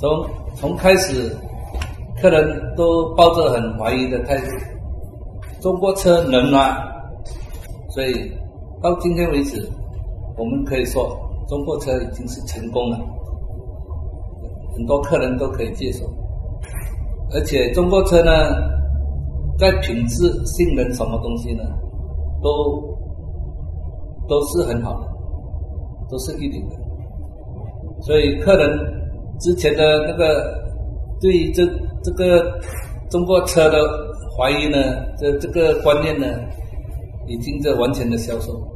[0.00, 1.36] 从从开始，
[2.20, 4.46] 客人都抱着很怀疑的态度，
[5.60, 6.78] 中国车能吗？
[7.96, 8.30] 所以
[8.80, 9.68] 到今天为止，
[10.38, 12.98] 我们可以说。”中国车已经是成功了，
[14.74, 16.04] 很多客人都可以接受，
[17.34, 18.30] 而且中国车呢，
[19.58, 21.62] 在品质、性能什么东西呢，
[22.42, 22.48] 都
[24.28, 25.08] 都是很好的，
[26.10, 26.76] 都是一流的，
[28.02, 28.70] 所以客人
[29.40, 30.58] 之前的那个
[31.20, 31.66] 对于这
[32.02, 32.58] 这个
[33.10, 33.78] 中国车的
[34.36, 34.78] 怀疑呢，
[35.18, 36.26] 这这个观念呢，
[37.26, 38.71] 已经在完全的销售。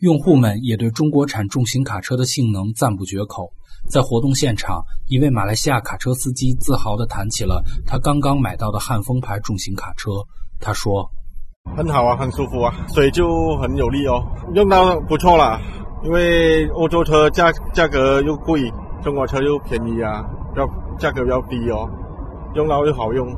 [0.00, 3.52] 用户们也对中国产重型卡车的性能赞不绝口。
[3.90, 10.10] 在活动现场，一位马来西亚卡车司机自豪地谈起了他刚刚买到的汉风牌重型卡车。
[10.58, 11.06] 他说
[11.76, 15.60] ：“很好啊，很舒服啊，所以就很有力哦，用到不错了。
[16.02, 20.24] 因为欧洲车价价格又贵，中国车又便宜啊，
[20.56, 20.66] 要
[20.98, 21.86] 价格比较低哦，
[22.54, 23.28] 用到又好用。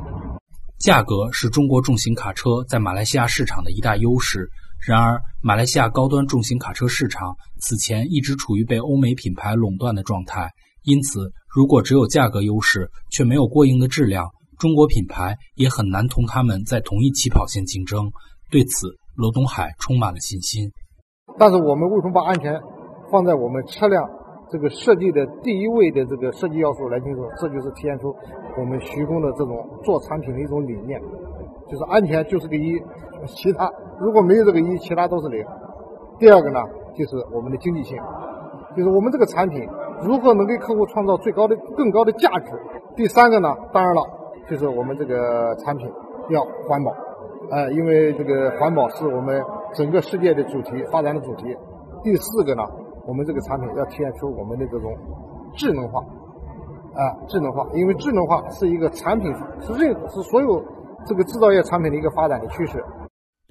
[0.78, 4.48] 价格是中国重型卡车在马来西亚市场的一大优势。”
[4.84, 10.50] 然而，马来西亚高端重型卡车市场此前一直处于被欧美品牌垄断的状态，
[10.82, 14.26] 因此，如果只有价格优势却没有过硬的质量，
[14.58, 18.10] 中国品牌也很难同他们在同一起跑线竞争。
[18.50, 20.68] 对此，罗东海充满了信心。
[21.38, 22.60] 但是，我们为什么把安全
[23.12, 24.02] 放在我们车辆
[24.50, 28.12] 这个设计的第一位的这个设计要素来进说，这就是体现出
[28.58, 31.00] 我们徐工的这种做产品的一种理念，
[31.70, 32.82] 就是安全就是个一。
[33.24, 33.70] 其他
[34.02, 35.44] 如果没有这个一，其他都是零。
[36.18, 36.58] 第二个呢，
[36.94, 37.96] 就是我们的经济性，
[38.76, 39.64] 就是我们这个产品
[40.02, 42.50] 如何能给客户创造最高的、更高的价值。
[42.96, 44.02] 第三个呢，当然了，
[44.50, 45.88] 就是我们这个产品
[46.30, 46.90] 要环保，
[47.50, 49.40] 哎，因为这个环保是我们
[49.74, 51.56] 整个世界的主题、发展的主题。
[52.02, 52.62] 第四个呢，
[53.06, 54.92] 我们这个产品要体现出我们的这种
[55.54, 60.60] 智能化，啊，智能化，因为智能化是一个产品，是任何是所有
[61.06, 62.82] 这个制造业产品的一个发展的趋势。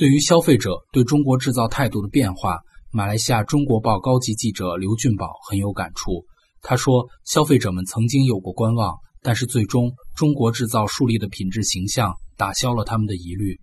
[0.02, 2.58] 对于消费者对中国制造态度的变化，
[2.92, 6.26] 马来西亚《中国报》高级记者刘俊宝很有感触。
[6.64, 13.60] 他说：“消费者们曾经有过观望，但是最终中国制造树立的品质形象打消了他们的疑虑。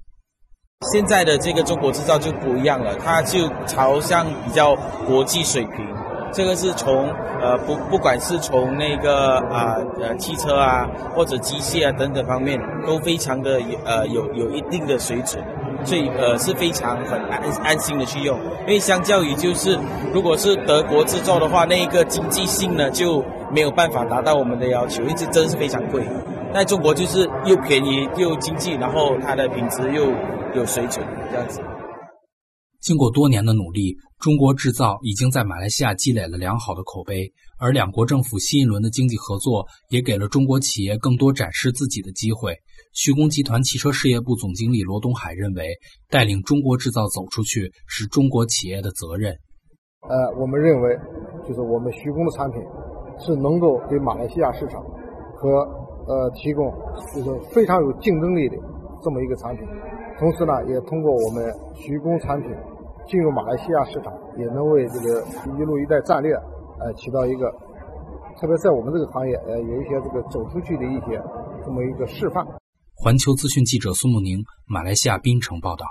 [0.92, 4.76] 现在的这个中国制造就不一样了，它就朝向比较
[5.08, 5.84] 国际水平，
[6.32, 7.08] 这个是从
[7.42, 15.44] 呃不不管是从那个啊呃汽车啊或者机械啊等等方面都非常的呃有有一定的水准，
[15.84, 18.38] 所以呃是非常很安安心的去用。
[18.62, 19.78] 因为相较于就是
[20.12, 26.04] 如果是德国制造的话，那一个经济性呢就没有办法达到我们的要求，因为这真是非常贵。
[26.54, 30.06] 在中国就是又便宜又经济，然后它的品质又
[30.54, 31.60] 有水准，这样子。
[32.80, 42.56] 经过多年的努力，中国制造已经在马来西亚积累了良好的口碑，而两国政府新一轮的经济合作也给了中国企业更多展示自己的机会。
[42.92, 45.68] 徐工集团汽车事业部总经理罗东海认为，
[46.10, 49.32] 带领中国制造走出去是中国企业的责任。
[50.08, 50.96] 呃，我们认为，
[51.46, 52.60] 就是我们徐工的产品
[53.18, 54.82] 是能够给马来西亚市场
[55.36, 55.48] 和
[56.06, 56.70] 呃提供
[57.14, 58.56] 就是非常有竞争力的
[59.02, 59.66] 这么一个产品。
[60.18, 62.50] 同时呢，也通过我们徐工产品
[63.06, 65.22] 进入马来西亚市场，也能为这个
[65.58, 66.34] “一路一带”战略，
[66.80, 67.48] 呃，起到一个，
[68.40, 71.20] 特别在我们这个行业，呃，有一些这个走出去的一些
[71.64, 72.44] 这么一个示范。
[73.00, 75.86] 环球资讯记者苏慕宁，马来西亚槟城报道。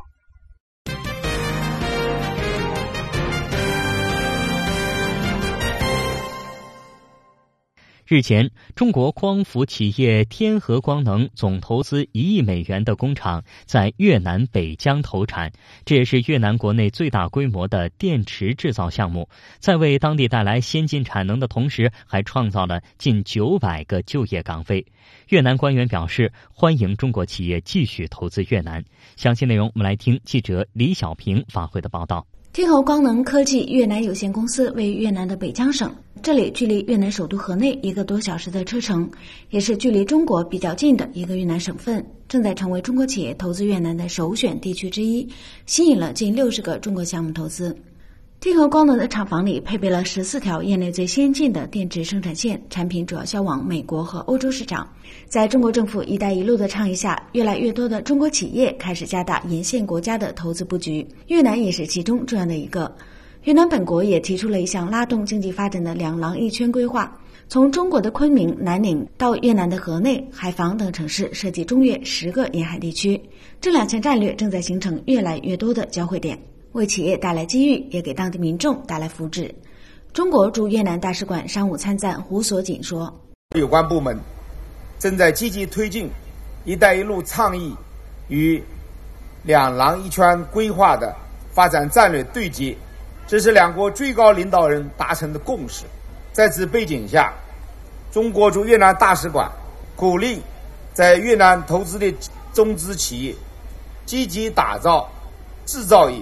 [8.06, 15.52] 日前，中国光伏企业天合光能总投资一亿美元的工厂在越南北疆投产，
[15.86, 19.30] 这也是越南国内最大规模的电池制造项目。
[19.60, 24.86] 在为当地带来先进产能的同时，还创造了近九百个就业岗位。
[25.30, 28.82] 越南官员表示，欢迎中国企业继续投资越南。
[29.18, 32.26] 详细内容，我们来听记者李小平发回的报道。
[32.54, 39.10] 天合光能科技越南有限公司位于越南的北疆省，这里距离越南首都河内一个多小时的车程，
[39.50, 45.28] 也是距离中国比较近的一个越南省份，正在成为中国企业投资越南的首选地区之一，
[45.66, 47.78] 吸引了近六十个中国项目投资。
[48.40, 54.88] 天合光能的厂房里配备了十四条业内最先进的电池生产线，产品主要销往美国和欧洲市场。
[55.28, 62.96] 在中国政府“一带一路”的倡议下，越来越多的中国企业开始加大沿线国家的投资布局，越南也是其中重要的一个。
[63.46, 73.20] 越南本国也提出了一项拉动经济发展的“两廊一圈”规划，从中国的昆明、南宁到越南的河内、海防等城市，设计中越十个沿海地区。
[73.60, 76.38] 这两项战略正在形成越来越多的交汇点。
[76.78, 79.52] 为企业带来机遇，也给当地民众带来福祉。
[80.14, 83.12] 中国驻越南大使馆商务参赞胡所锦说
[83.58, 84.16] ：“有关部门
[85.00, 86.08] 正在积极推进
[86.66, 87.76] ‘一带一路’倡议
[88.28, 88.64] 与
[89.42, 91.16] ‘两廊一圈’规划的
[91.52, 92.78] 发展战略对接，
[93.26, 95.84] 这是两国最高领导人达成的共识。
[96.32, 97.34] 在此背景下，
[98.12, 99.52] 中国驻越南大使馆
[99.96, 100.44] 鼓励
[100.94, 102.14] 在越南投资的
[102.54, 103.34] 中资企业
[104.06, 105.10] 积极打造
[105.66, 106.18] 制造业。”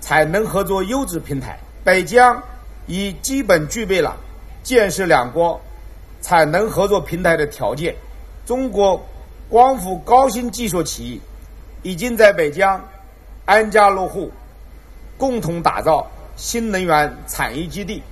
[0.00, 2.42] 产能合作优质平台，北疆
[2.86, 4.16] 已基本具备了
[4.62, 5.60] 建设两国
[6.20, 7.94] 产能合作平台的条件。
[8.44, 9.00] 中国
[9.48, 11.18] 光伏高新技术企业
[11.82, 12.82] 已经在北疆
[13.44, 14.30] 安家落户，
[15.16, 18.02] 共同打造新能源产业基地。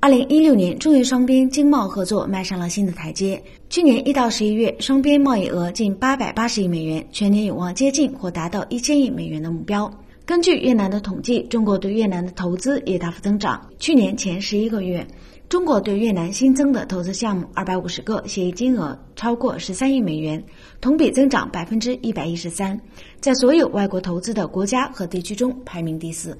[0.00, 3.40] 二零一六年，中越双边经贸合作迈上了新的台阶。
[3.70, 9.92] 去年一到十一月，双边贸易额近八百八十亿美元，全年有望接近或达到一千亿美元的目标。
[10.24, 13.60] 根据越南的统计，中国对越南的投资也大幅增长。
[13.80, 15.04] 去年前十一个月，
[15.48, 20.42] 中国对越南新增的投资项目二百五十个，协议金额超过十三亿美元，
[20.80, 22.80] 同比增长百分之一百一十三，
[23.20, 26.38] 在所有外国投资的国家和地区中排名第四。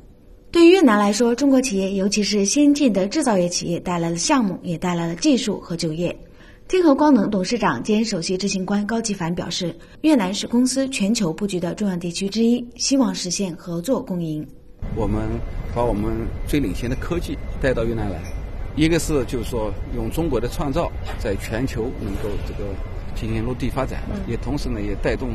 [0.52, 6.16] 对于越南来说，中国企业，尤其是先进的制造业企业带来了项目，也带来了技术和就业。
[6.72, 14.42] 天合光能董事长兼首席执行官高继凡表示，越南是公司全球布局的重要地区之一，希望实现合作共赢。
[14.96, 15.28] 我们
[15.74, 18.18] 把我们最领先的科技带到越南来，
[18.74, 22.70] 一个是就是说用中国的创造在全球能够这个
[23.14, 25.28] 进行落地发展，也同时呢也带动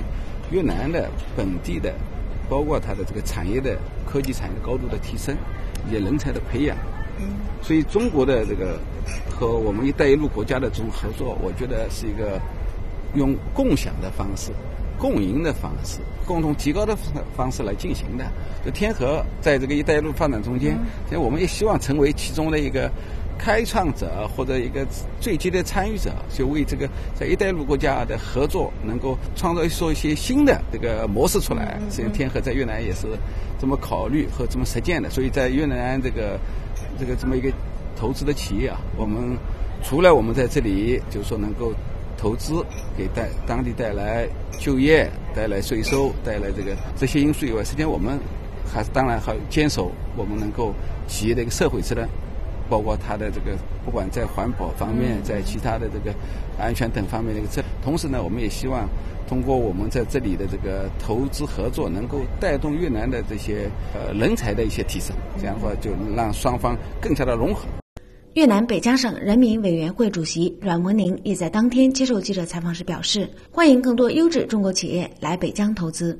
[0.49, 1.93] 越南的本地的，
[2.49, 5.37] 包括它的这个产业的科技产业高度的提升，
[5.91, 6.75] 也人才的培养。
[7.67, 8.79] 所以中国的这个
[9.29, 12.39] 和我们“一带一路”国家的这种合作，我觉得是一个
[13.13, 14.51] 用共享的方式、
[14.97, 16.95] 共赢的方式、共同提高的
[17.35, 18.25] 方式来进行的。
[18.63, 22.89] 就天河在这个“一带一路”发展中间，所以我们也希望成为其中的一个
[23.37, 24.87] 开创者或者一个
[25.19, 31.77] 最积极的参与者，就为这个在“一带一路”国家的合作能够创造出一些新的这个模式出来。
[31.89, 33.07] 实际上，天河在越南也是
[33.59, 35.09] 这么考虑和这么实践的。
[35.09, 36.39] 所以在越南这个。
[36.99, 37.51] 这个这么一个
[37.95, 39.37] 投资的企业啊，我们
[39.83, 41.71] 除了我们在这里就是说能够
[42.17, 42.65] 投资
[42.97, 44.27] 给带当地带来
[44.59, 48.19] 就业、带来税收、带来这个这些因素以外，实际上我们
[48.65, 50.73] 还是当然还坚守我们能够
[51.07, 52.07] 企业的一个社会责任。
[52.69, 56.13] 包括它的这个不管在环保方面，在其他的这个
[56.59, 57.63] 安全等方面的一个策。
[57.83, 58.87] 同时呢，我们也希望
[59.27, 67.65] 通过我们在这里的这个投资合作，能够带动越南的这些呃人才的一些提升，这样的话就让双方更加的融合。
[68.33, 76.19] 越南北江省人民委员会主席阮文宁也在当天接受记者采访时表示，欢迎更多优质中国企业来北疆投资。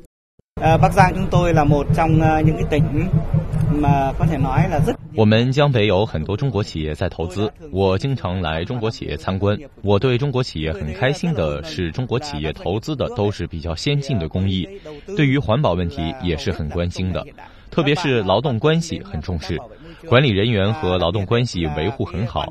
[5.16, 9.58] 我们江北有很多中国企业在投资，我经常来中国企业参观。
[9.82, 14.68] 我对中国企业很开心的是，中国企业投资的都是比较先进的工艺，
[15.16, 17.26] 对于环保问题也是很关心的，
[17.72, 19.60] 特别是劳动关系很重视。
[20.06, 22.46] 管理人员和劳动关系维护很好，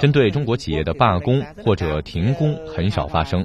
[0.00, 3.44] 针对中国企业的罢工或者停工很少发生。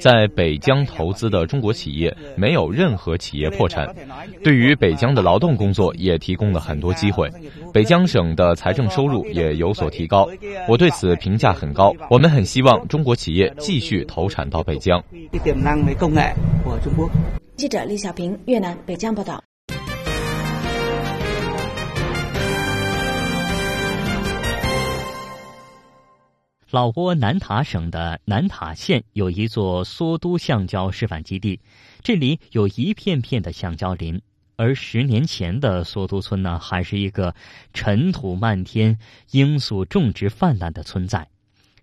[0.00, 3.94] 在北疆投资的中国企业没有任何企业破产，
[4.42, 7.30] 对于北疆的劳动工作也提供了很多机会。
[7.72, 10.28] 北疆省的财政收入也有所提高，
[10.68, 11.94] 我对此评价很高。
[12.08, 15.02] 我们很希望中国企业继续投产到北疆。
[17.56, 19.40] 记者李小平，越南北疆报道。
[26.74, 31.60] 老挝南塔省的南塔县有一座梭都橡胶示范基地，
[32.02, 34.20] 这里有一片片的橡胶林。
[34.56, 37.32] 而十年前的梭都村呢，还是一个
[37.72, 38.98] 尘土漫天、
[39.30, 41.28] 罂粟种植泛滥的村寨。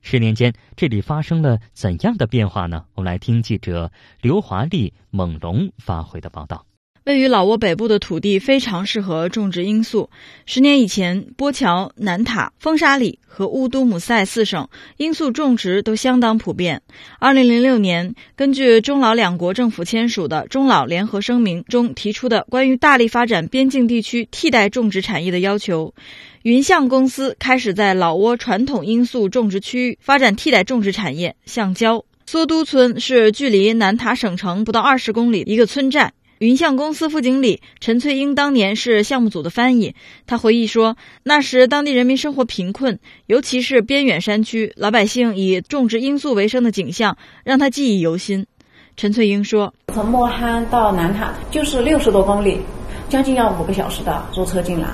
[0.02, 2.84] 十年间，这里发生了怎样的变化呢？
[2.96, 6.66] 我们来听记者刘华丽、猛龙发回的报道。
[7.04, 10.08] 位于老挝北部的土地非常适合种植罂粟。
[10.46, 16.84] 十年以前，波乔、南塔、风沙里和乌都姆塞四省罂粟种植都相当普遍。
[17.18, 25.96] 二零零六年，根据中老两国政府签署的中老联合声明中提出的关于大力发展边境地区替代种植产业的要求，
[26.44, 32.06] 云象公司开始在老挝传统罂粟种植区域发展替代种植产业橡胶。
[32.30, 36.14] 梭都村是距离南塔省城不到二十公里的一个村寨。
[36.42, 39.94] 云象公司副经理陈翠英当年是项目组的翻译。
[40.26, 48.48] 他回忆说，那时当地人民生活贫困，尤其是边远山区，老百姓以种植罂粟为生的景象让他记忆犹新。
[48.98, 52.58] 陈翠英说：“从莫憨到南塔就是六十多公里，
[53.08, 54.88] 将近要五个小时的坐车进来。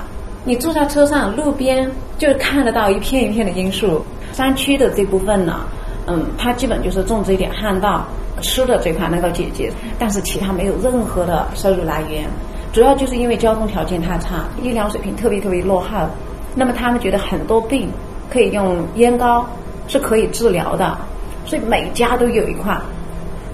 [0.43, 4.05] 你坐在车上，路边就看得到一片一片的罂粟。
[4.33, 5.65] 山区的这部分呢，
[6.07, 8.05] 嗯，他基本就是种植一点旱稻。”
[8.39, 12.29] 吃的这块能够解决，但是其他没有任何的收入来源，
[12.71, 16.07] 主要就是因为交通条件太差，医疗水平特别特别落后。
[16.53, 17.89] 那么他们觉得很多病
[18.29, 19.43] 可以用烟膏
[19.87, 20.95] 是可以治疗的，
[21.47, 22.79] 所以每家都有一块，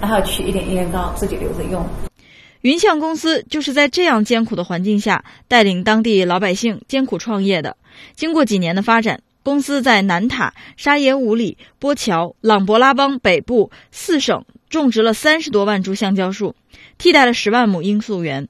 [0.02, 1.82] 然后取一点烟膏自己留着用。
[2.60, 7.78] 云象公司就是在这样艰苦的环境下带领当地老百姓艰苦创业的。
[8.14, 9.20] 经过几年的发展。
[9.44, 16.56] 公司在南塔、沙耶武里、波乔、朗勃拉邦北部四省种植了三十多万株橡胶树，
[16.96, 18.48] 替代了十万亩罂粟园。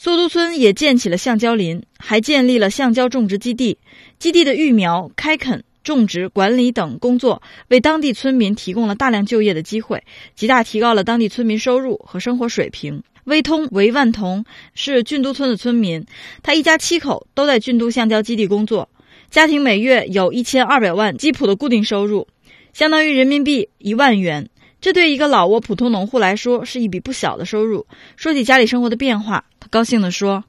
[0.00, 3.78] 梭都村也建起了橡胶林，还建立了橡胶种植基地。
[4.18, 10.02] 基地的育苗、开垦、种植、管理等工作，为当地村民提供了大量就业的机会，
[10.34, 13.02] 极大提高了当地村民收入和生活水平。
[13.24, 14.44] 威通韦万同
[14.74, 16.04] 是俊都村的村民，
[16.42, 18.88] 他一家七口都在俊都橡胶基地工作。
[19.34, 22.28] 家庭每月有一千二百万基普的固定收入，
[22.72, 24.48] 相当于人民币一万元。
[24.80, 27.84] 这对一个老挝普通农户来说是一笔不小的收入。
[28.14, 30.44] 说起家里生活的变化，他高兴地说：“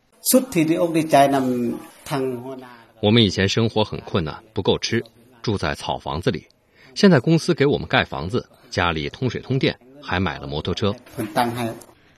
[3.02, 5.04] 我们以前生活很困难，不够吃，
[5.42, 6.46] 住在草房子里。
[6.94, 10.96] 现在公司给我们盖房子，家里通水通电，还买了摩托车。”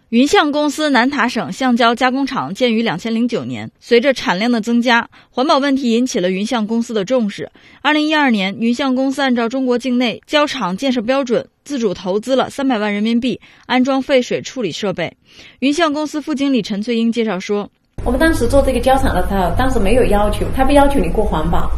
[0.09, 3.69] 云象公司南塔省橡胶加工厂建于两千零九年。
[3.81, 7.51] 随着产量的增加，环保问题引起了云象公司的重视。
[7.81, 15.17] 二零一二年，云象公司按照中国境内胶厂建设标准，自主投资了三百万人民币安装废水处理设备。
[15.59, 17.69] 云象公司副经理陈翠英介绍说
[18.05, 21.69] ：“我们当时做这个胶厂的时候，当时没有要求，他不要求你过环保。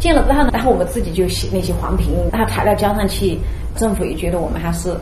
[0.00, 3.38] 建了之后呢，然后我们自己就写那些环评，然后材料交上去，
[3.76, 4.92] 政府也觉得我们还是。”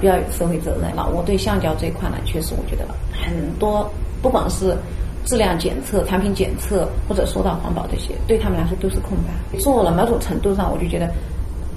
[0.00, 1.08] 比较有社会责任了。
[1.14, 3.90] 我对橡胶这一块呢，确实我觉得很多，
[4.22, 4.76] 不管是
[5.24, 9.58] 质量检测、产品检测，或者说到环保这些，对他们来说都是空白。
[9.58, 11.10] 做了某种程度上，我就觉得，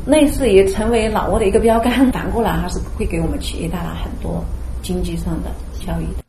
[0.06, 4.44] 类似于成为老挝的一个标杆，反过来还是会给我们企业带来很多
[4.82, 6.21] 经济上的效益的。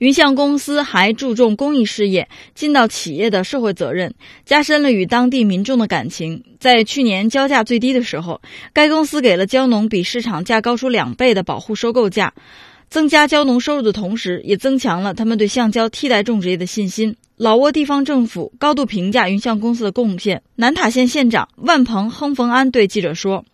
[0.00, 4.14] 云象公司还注重公益事业，尽到企业的社会责任，
[4.46, 6.42] 加深了与当地民众的感情。
[6.58, 8.40] 在去年胶价最低的时候，
[8.72, 12.32] 该公司给了蕉农比市场价高出两倍的保护收购价。
[12.88, 17.14] 增加蕉农收入的同时，也增强了他们对橡胶替代种植业的信心。
[17.36, 20.42] 老挝地方政府高度评价云象公司的贡献。
[20.56, 23.44] 南塔县县长万鹏亨冯安对记者说。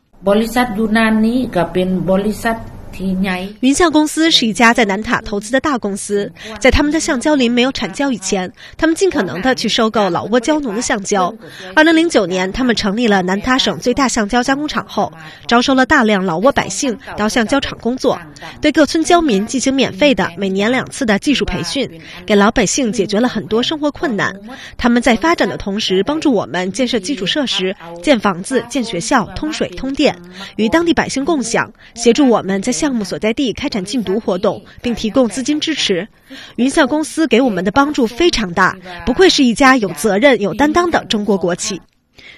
[3.61, 11.34] 云象公司是一家在南塔投资的大公司，在他们的橡胶林没有产胶以前，他们尽可能的去收购老挝胶农的橡胶。
[11.74, 15.12] 二零零九年，他们成立了南塔省最大橡胶加工厂后，
[15.47, 18.18] 招收了大量老挝百姓到橡胶厂工作，
[18.61, 24.34] 对各村郊民进行免费的每年两次的技术培训，给老百姓解决了很多生活困难。
[24.78, 30.16] 他们在发展的同时，帮助我们建设基础设施，建房子、建学校、通水、通电，
[30.57, 36.07] 与当地百姓共享，协助我们在项目所在地开展禁毒活动，并提供资金支持。
[36.55, 41.80] 云象公司给我们的帮助非常大，不愧是一家有责任、有担当的中国国企。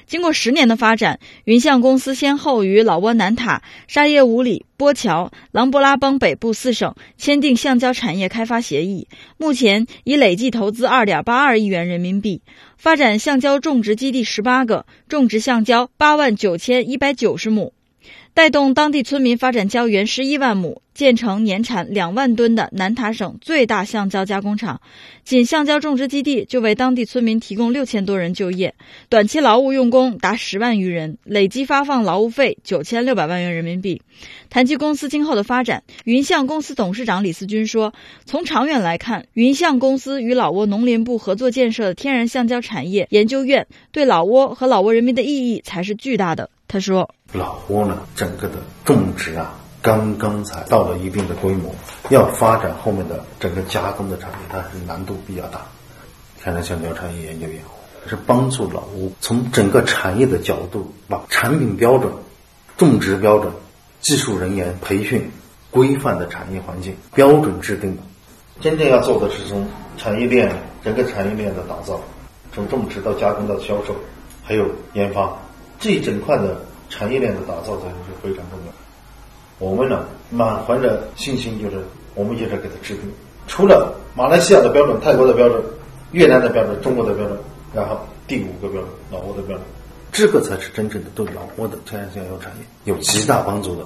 [0.07, 12.40] 经过十年的发展，云象公司先后与老挝南塔、沙耶武里、波乔、琅勃拉邦北部四省签订橡胶产业开发协议，目前已累计投资二点八二亿元人民币，
[12.78, 17.74] 发展橡胶种植基地十八个，种植橡胶八万九千一百九十亩。
[18.35, 24.81] 带动当地村民发展胶原十一万亩，建成年产两万吨的南塔省最大橡胶加工厂。
[25.24, 28.76] 仅橡胶种植基地就为当地村民提供六千多人就业，
[29.09, 34.03] 短期劳务用工达十万余人，累计发放劳务费九千六百万元人民币。
[34.51, 37.93] 谈及公司今后的发展，云象公司董事长李思军说
[38.24, 47.09] ：“从长远来看，云象公司与老挝农林部合作建设的天然橡胶产业研究院，对老挝和老挝人民的意义才是巨大的。”他说。
[47.33, 48.55] 老挝呢，整个的
[48.85, 49.53] 种植啊，
[49.83, 51.75] 刚刚才到了一定的规模，
[52.11, 55.61] 要发展后面的整个加工的产业，它是难度比较大。
[56.41, 57.61] 天然橡胶产业研究院
[58.09, 62.12] 是帮助老挝从整个产业的角度，把产品标准、
[62.77, 63.53] 种植标准、
[64.01, 65.31] 技术人员培训、
[65.71, 68.03] 规范的产业环境标准制定的。
[68.61, 70.51] 真正要做的是从产业链
[70.83, 72.01] 整个产业链的打造，
[72.55, 73.95] 从种植到加工到销售，
[74.43, 74.64] 还有
[74.95, 75.37] 研发
[75.79, 76.61] 这一整块的。
[76.91, 78.72] 产业链的打造才是非常重要。
[79.59, 83.03] 我们呢，满怀着信心，就是我们也在给他治病。
[83.47, 85.62] 除了马来西亚的标准、泰国的标准、
[86.12, 87.39] 越南的标准、中国的标准，
[87.74, 89.66] 然后第五个标准，老挝的标准，
[90.11, 93.85] 这个才是真正的对老挝的天然橡胶产业有极大帮助的。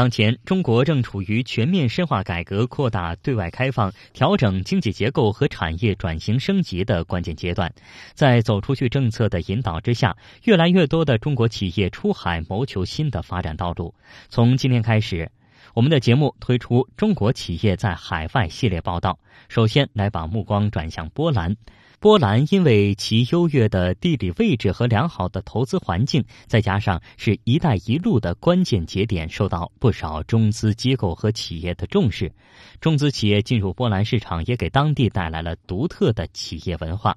[0.00, 7.70] 当前，中国正处于全面深化改革、扩大对外开放、调整经济结构和产业转型升级的关键阶段。
[8.14, 13.94] 在走出去政策的引导之下，越来越多的中国企业出海谋求新的发展道路。
[14.30, 15.30] 从今天开始，
[15.74, 19.18] 我们的节目推出“中国企业在海外”系列报道。
[19.50, 21.54] 首先来把目光转向波兰。
[22.00, 32.32] 波兰因为其优越的地理位置和良好的投资环境，再加上是一带一路的关键节点，受到不少中资机构和企业的重视。
[32.80, 37.14] 中资企业进入波兰市场，也给当地带来了独特的企业文化。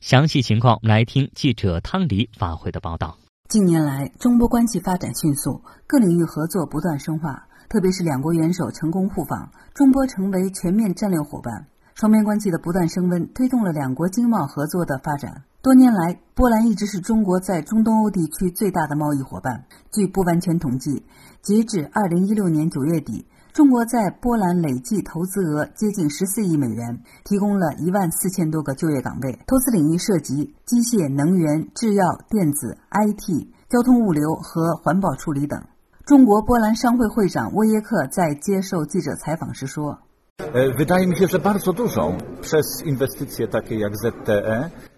[0.00, 3.18] 详细情况，我们来听记者汤黎发回的报道。
[3.50, 11.66] 近年来，中波关系发展迅速，各领域合作不断深化，特别是两国元首成功互访，中波成为全面战略伙伴。
[12.02, 15.44] 双边关系的不断升温，推动了两国经贸合作的发展。
[15.62, 19.66] 多年来，波兰一直是中国在中东欧地区最大的贸易伙伴。
[19.92, 21.06] 据不完全统计，
[21.42, 29.38] 截至二零一六年九月底，中国在波兰累计投资额接近十四亿美元，提供了一万四千多个就业岗位。
[29.46, 35.62] 投资领域涉及机械、能源、制药、电子、IT、交通物流和环保处理等。
[36.04, 40.00] 中国波兰商会会长沃耶克在接受记者采访时说。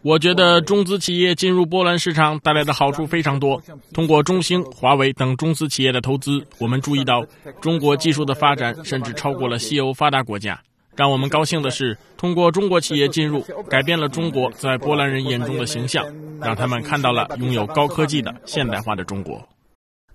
[0.03, 3.63] 我觉得中资企业进入波兰市场带来的好处非常多。
[3.93, 7.25] 通过中兴、华为等中资企业的投资，我们注意到
[7.61, 10.61] 中国技术的发展甚至超过了西欧发达国家。
[10.97, 16.05] 让我们高兴的是，通过中国企业进入，改变了中国在波兰人眼中的形象，
[16.41, 19.47] 让他们看到了拥有高科技的现代化的中国。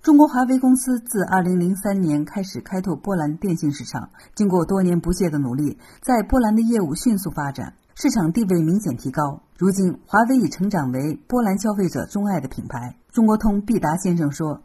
[0.02, 9.42] 中国华为公司自2003年开始开拓波兰电信市场，经过多年不懈的努力，在波兰的业务迅速发展，市场地位明显提高。
[9.58, 12.96] 如今，华为已成长为波兰消费者钟爱的品牌。
[13.12, 14.62] 中国通毕达先生说：“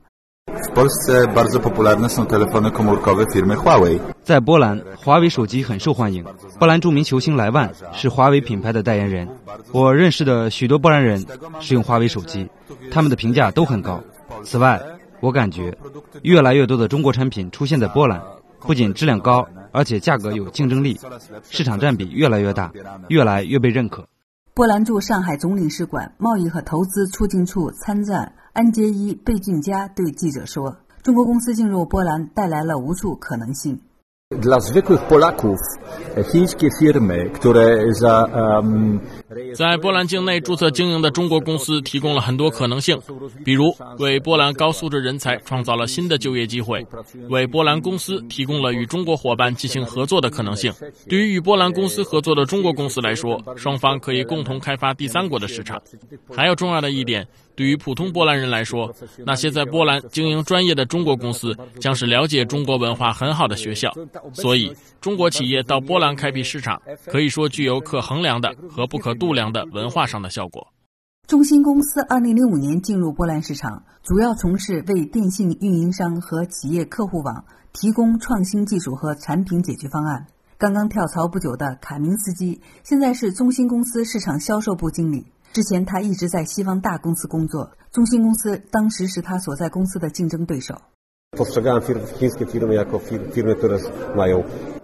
[4.24, 6.24] 在波兰，华为手机很受欢迎。
[6.58, 9.28] 波兰著名球星莱万是华为品牌的代言人。
[9.74, 11.26] 我认识的许多波兰人
[11.60, 12.50] 使用华为手机，
[12.90, 14.02] 他们的评价都很高。
[14.44, 14.82] 此外，
[15.26, 15.76] 我感觉，
[16.22, 18.22] 越来越多的中国产品出现在波兰，
[18.60, 21.00] 不仅质量高，而且价格有竞争力，
[21.50, 22.72] 市场占比越来越大，
[23.08, 24.06] 越来越被认可。
[24.54, 33.80] 波兰驻上海总领事馆贸易和投资促进处参赞安杰伊·贝俊佳对记者说：“中国公司进入波兰带来了无数可能性。”
[34.32, 35.60] Dla zwykłych Polaków
[36.32, 38.26] chińskie firmy, które za
[39.54, 42.98] 在波兰境内注册经营的中国公司提供了很多可能性，
[43.44, 46.86] 比如为波兰高素质人才创造了新的就业机会，
[47.30, 50.72] 为波兰公司提供了与中国伙伴进行合作的可能性。
[51.10, 55.82] 对于与波兰公司合作的中国公司来说，双方可以共同开发第三国的市场。
[56.36, 57.26] 还有重要的一点。
[57.58, 58.94] 对于普通波兰人来说，
[59.26, 63.90] 那些在波兰经营专业的中国公司将是了解中国文化很好的学校。
[64.34, 64.70] 所以，
[65.00, 70.68] 中国企业到波兰开辟市场，可以说具有可衡量的和不可度量的文化上的效果。
[71.28, 80.28] 中兴公司二零零五年进入波兰市场，主要从事为电信运营商和企业客户网提供创新技术和产品解决方案。
[80.58, 85.26] 刚刚跳槽不久的卡明斯基，现在是中兴公司市场销售部经理。
[85.52, 90.82] 之前他一直在西方大公司工作，中兴公司当时是他所在公司的竞争对手。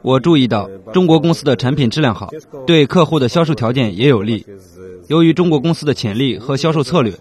[0.03, 2.29] 我注意到中国公司的产品质量好，
[2.65, 4.45] 对客户的销售条件也有利。
[5.07, 7.13] 由于中国公司的潜力和销售策略，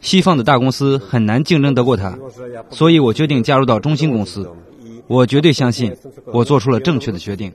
[0.00, 2.18] 西方的大公司很难竞争得过它，
[2.70, 4.48] 所以我决定加入到中兴公司。
[5.08, 5.94] 我绝对相信
[6.32, 7.52] 我做出了正确的决定。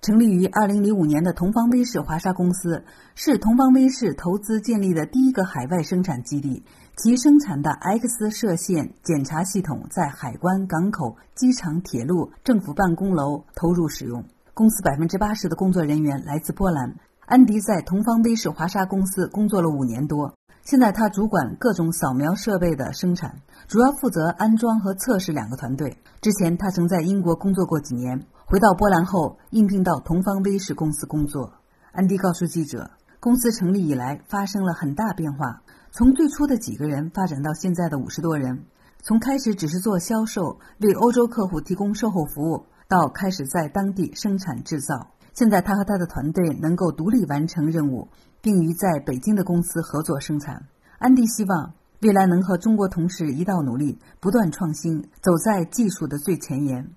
[0.00, 6.62] 成立于二零零五年的同方威视华沙公司，是同方威视投资建立的第一个海外生产基地。
[6.96, 14.24] 其生产的 X 射线检查系统在海关、港口、机场、铁路、政府办公楼投入使用。
[14.54, 16.94] 公司百分之八十的工作人员来自波兰。
[17.26, 25.98] 安迪在同方威视华沙公司工作了五年多，现在他主管各种扫描设备的生产，主要负责安装和测试两个团队。
[26.20, 28.24] 之前他曾在英国工作过几年。
[28.46, 31.54] 回到波兰后，应聘到同方威视公司工作。
[31.90, 35.62] 安迪告诉记者，公司成立以来发生了很大变化，
[35.96, 38.64] 从最初的几个人发展到现在的五十多人。
[39.04, 45.14] 从开始只是做销售，为欧洲客户提供售后服务，到开始在当地生产制造。
[45.34, 48.08] 现在他和他的团队能够独立完成任务，
[48.42, 50.66] 并与在北京的公司合作生产。
[50.98, 56.90] 安迪希望未来能和中国同事一道努力，不断创新，走在技术的最前沿。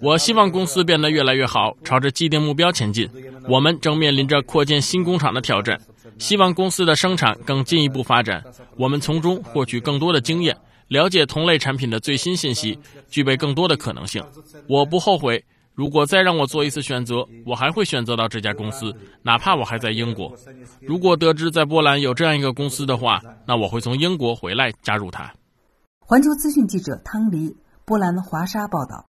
[0.00, 3.08] 我希望公司变得越来越好，朝着既定目标前进。
[3.48, 5.80] 我们正面临着扩建新工厂的挑战，
[6.18, 8.42] 希望公司的生产更进一步发展，
[8.76, 10.56] 我们从中获取更多的经验，
[10.88, 14.22] 了解同类产品的最新信息，具备更多的可能性。
[14.68, 15.42] 我不后悔。
[15.74, 20.32] 如果再让我做一次选择，我还会选择到这家公司，哪怕我还在英国。
[20.80, 25.32] 如果得知在波兰有这样一个公司的话，那我会从英国回来加入它。
[25.98, 29.06] 环球资讯记者汤黎，波兰华沙报道。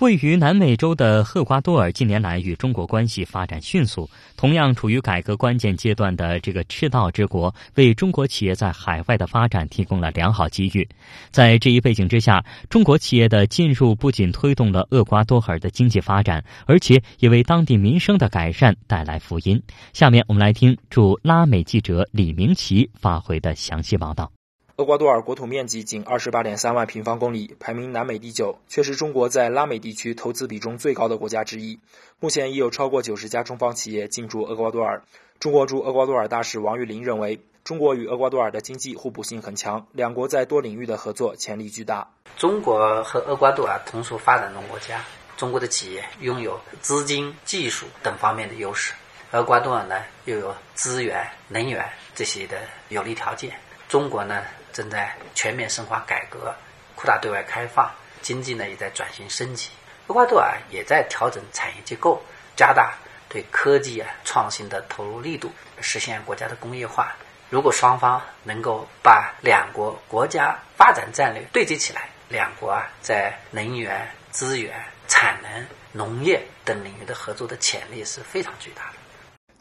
[0.00, 10.88] 位于南美洲的厄瓜多尔近年来与中国关系发展迅速，同样处于改革关键阶段的这个赤道之国，为中国企业在海外的发展提供了良好机遇。
[11.30, 19.62] 在这一背景之下，中国企业的进入不仅推动了厄瓜多尔的经济发展，而且也为当地民生的改善带来福音。
[19.92, 24.32] 下面我们来听驻拉美记者李明奇发回的详细报道。
[24.80, 31.78] 厄瓜多尔国土面积仅二十八点三万平方公里，排名南美第九，却是中国在拉美地区投资比重最高的国家之一。
[32.18, 35.02] 目前已有超过九十家中方企业进驻厄瓜多尔。
[35.38, 42.08] 中国驻厄瓜多尔大使王玉林认为，中国与厄瓜多尔的经济互补性很强，两国在多领域的合作潜力巨大。
[42.38, 45.04] 中国和厄瓜多尔同属发展中国家，
[45.36, 48.94] 中国的企业拥有资金、技术等方面的优势，
[49.32, 52.56] 厄瓜多尔呢又有资源、能源这些的
[52.88, 53.52] 有利条件。
[53.86, 54.42] 中国呢？
[54.80, 56.54] 正在全面深化改革，
[56.94, 57.90] 扩大对外开放，
[58.22, 59.68] 经济呢也在转型升级。
[60.06, 62.18] 厄瓜多尔也在调整产业结构，
[62.56, 62.94] 加大
[63.28, 65.52] 对科技啊创新的投入力度，
[65.82, 67.14] 实现国家的工业化。
[67.50, 78.99] 如果双方能够把两国国家发展战略对接起来，两国啊在能源、资源、产能、农业等领域的合作的潜力是非常巨大的。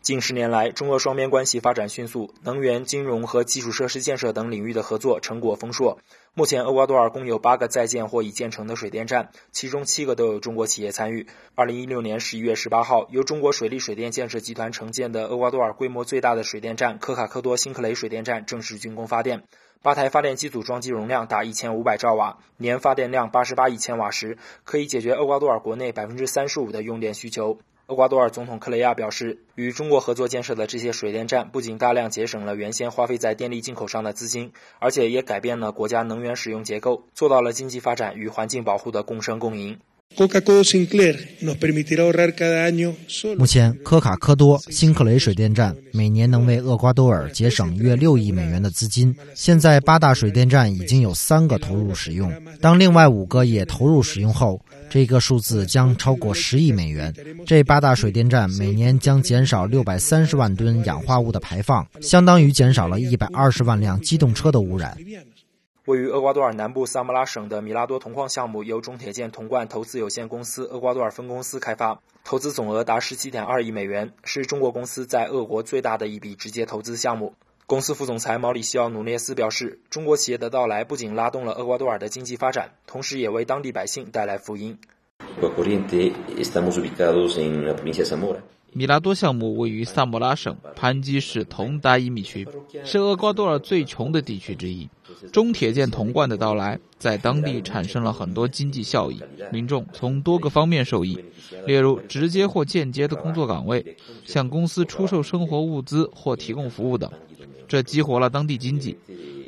[0.09, 5.99] 近十年来，中俄双边关系发展迅速，能源、金融和基础设施建设等领域的合作成果丰硕。
[6.33, 11.27] 目前，厄瓜多尔共有八个在建或已建成的水电站，其中七个都有中国企业参与。
[11.53, 19.43] 二零一六年十一月十八号，由中国水利水电建设集团承建的厄瓜多尔规模最大的水电站科卡科多辛克雷水电站正式竣工发电，
[19.83, 27.59] 八台发电机组装机容量达一千五百兆瓦，年发电量八十八亿千瓦时，可以解决厄瓜多尔国内百分之三十五的用电需求。
[27.89, 39.79] 厄瓜多尔总统克雷亚表示，与中国合作建设的这些水电站，不仅大量节省了原先花费在电力进口上的资金，而且也改变了国家能源使用结构，做到了经济发展与环境保护的共生共赢。
[43.37, 49.15] 目前，科卡科多、辛克雷水电站每年能为厄瓜多尔节省约六亿美元的资金。
[49.33, 57.13] 现在，八大水电站已经有三个投入使用，当另外五个也投入使用后，这个数字将超过十亿美元。
[57.45, 64.97] 这八大水电站每年将减少六百三十万吨氧化物的排放，相当于减少了一百二十万辆机动车的污染。
[65.89, 77.33] 位于厄瓜多尔南部萨莫拉省的米拉多铜矿项目由中铁建铜罐投资有限公司厄瓜多尔分公司开发，投资总额达十七点二亿美元，是中国公司在俄国最大的一笔直接投资项目。
[77.65, 84.77] 公司副总裁毛里西奥·努涅斯表示，中国企业的到来不仅拉动了厄瓜多尔的经济发展，同时也为当地百姓带来福音。
[88.73, 92.47] 米拉多项目位于萨莫拉省潘基市同达伊米区，
[92.85, 94.87] 是厄瓜多尔最穷的地区之一。
[95.31, 101.17] 中铁建铜罐的到来，在当地产生了很多经济效益，民众从多个方面受益，
[101.65, 107.11] 例如直接或间接的工作岗位，向公司出售生活物资或提供服务等，
[107.67, 108.95] 这激活了当地经济。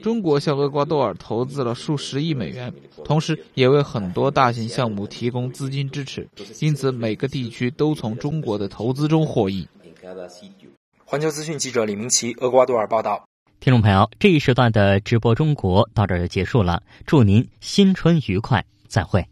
[0.02, 2.74] 中国向厄瓜多尔投资了数十亿美元，
[3.04, 6.28] 同时也为很多大型项目提供资金支持，
[6.60, 9.68] 因此每个地区都从中国的投资中获益。
[11.06, 13.24] 环球资讯记者李明奇，厄瓜多尔报道。
[13.60, 19.26] 听众朋友，这一时段的直播中国到这儿就结束了，祝您新春愉快，再会。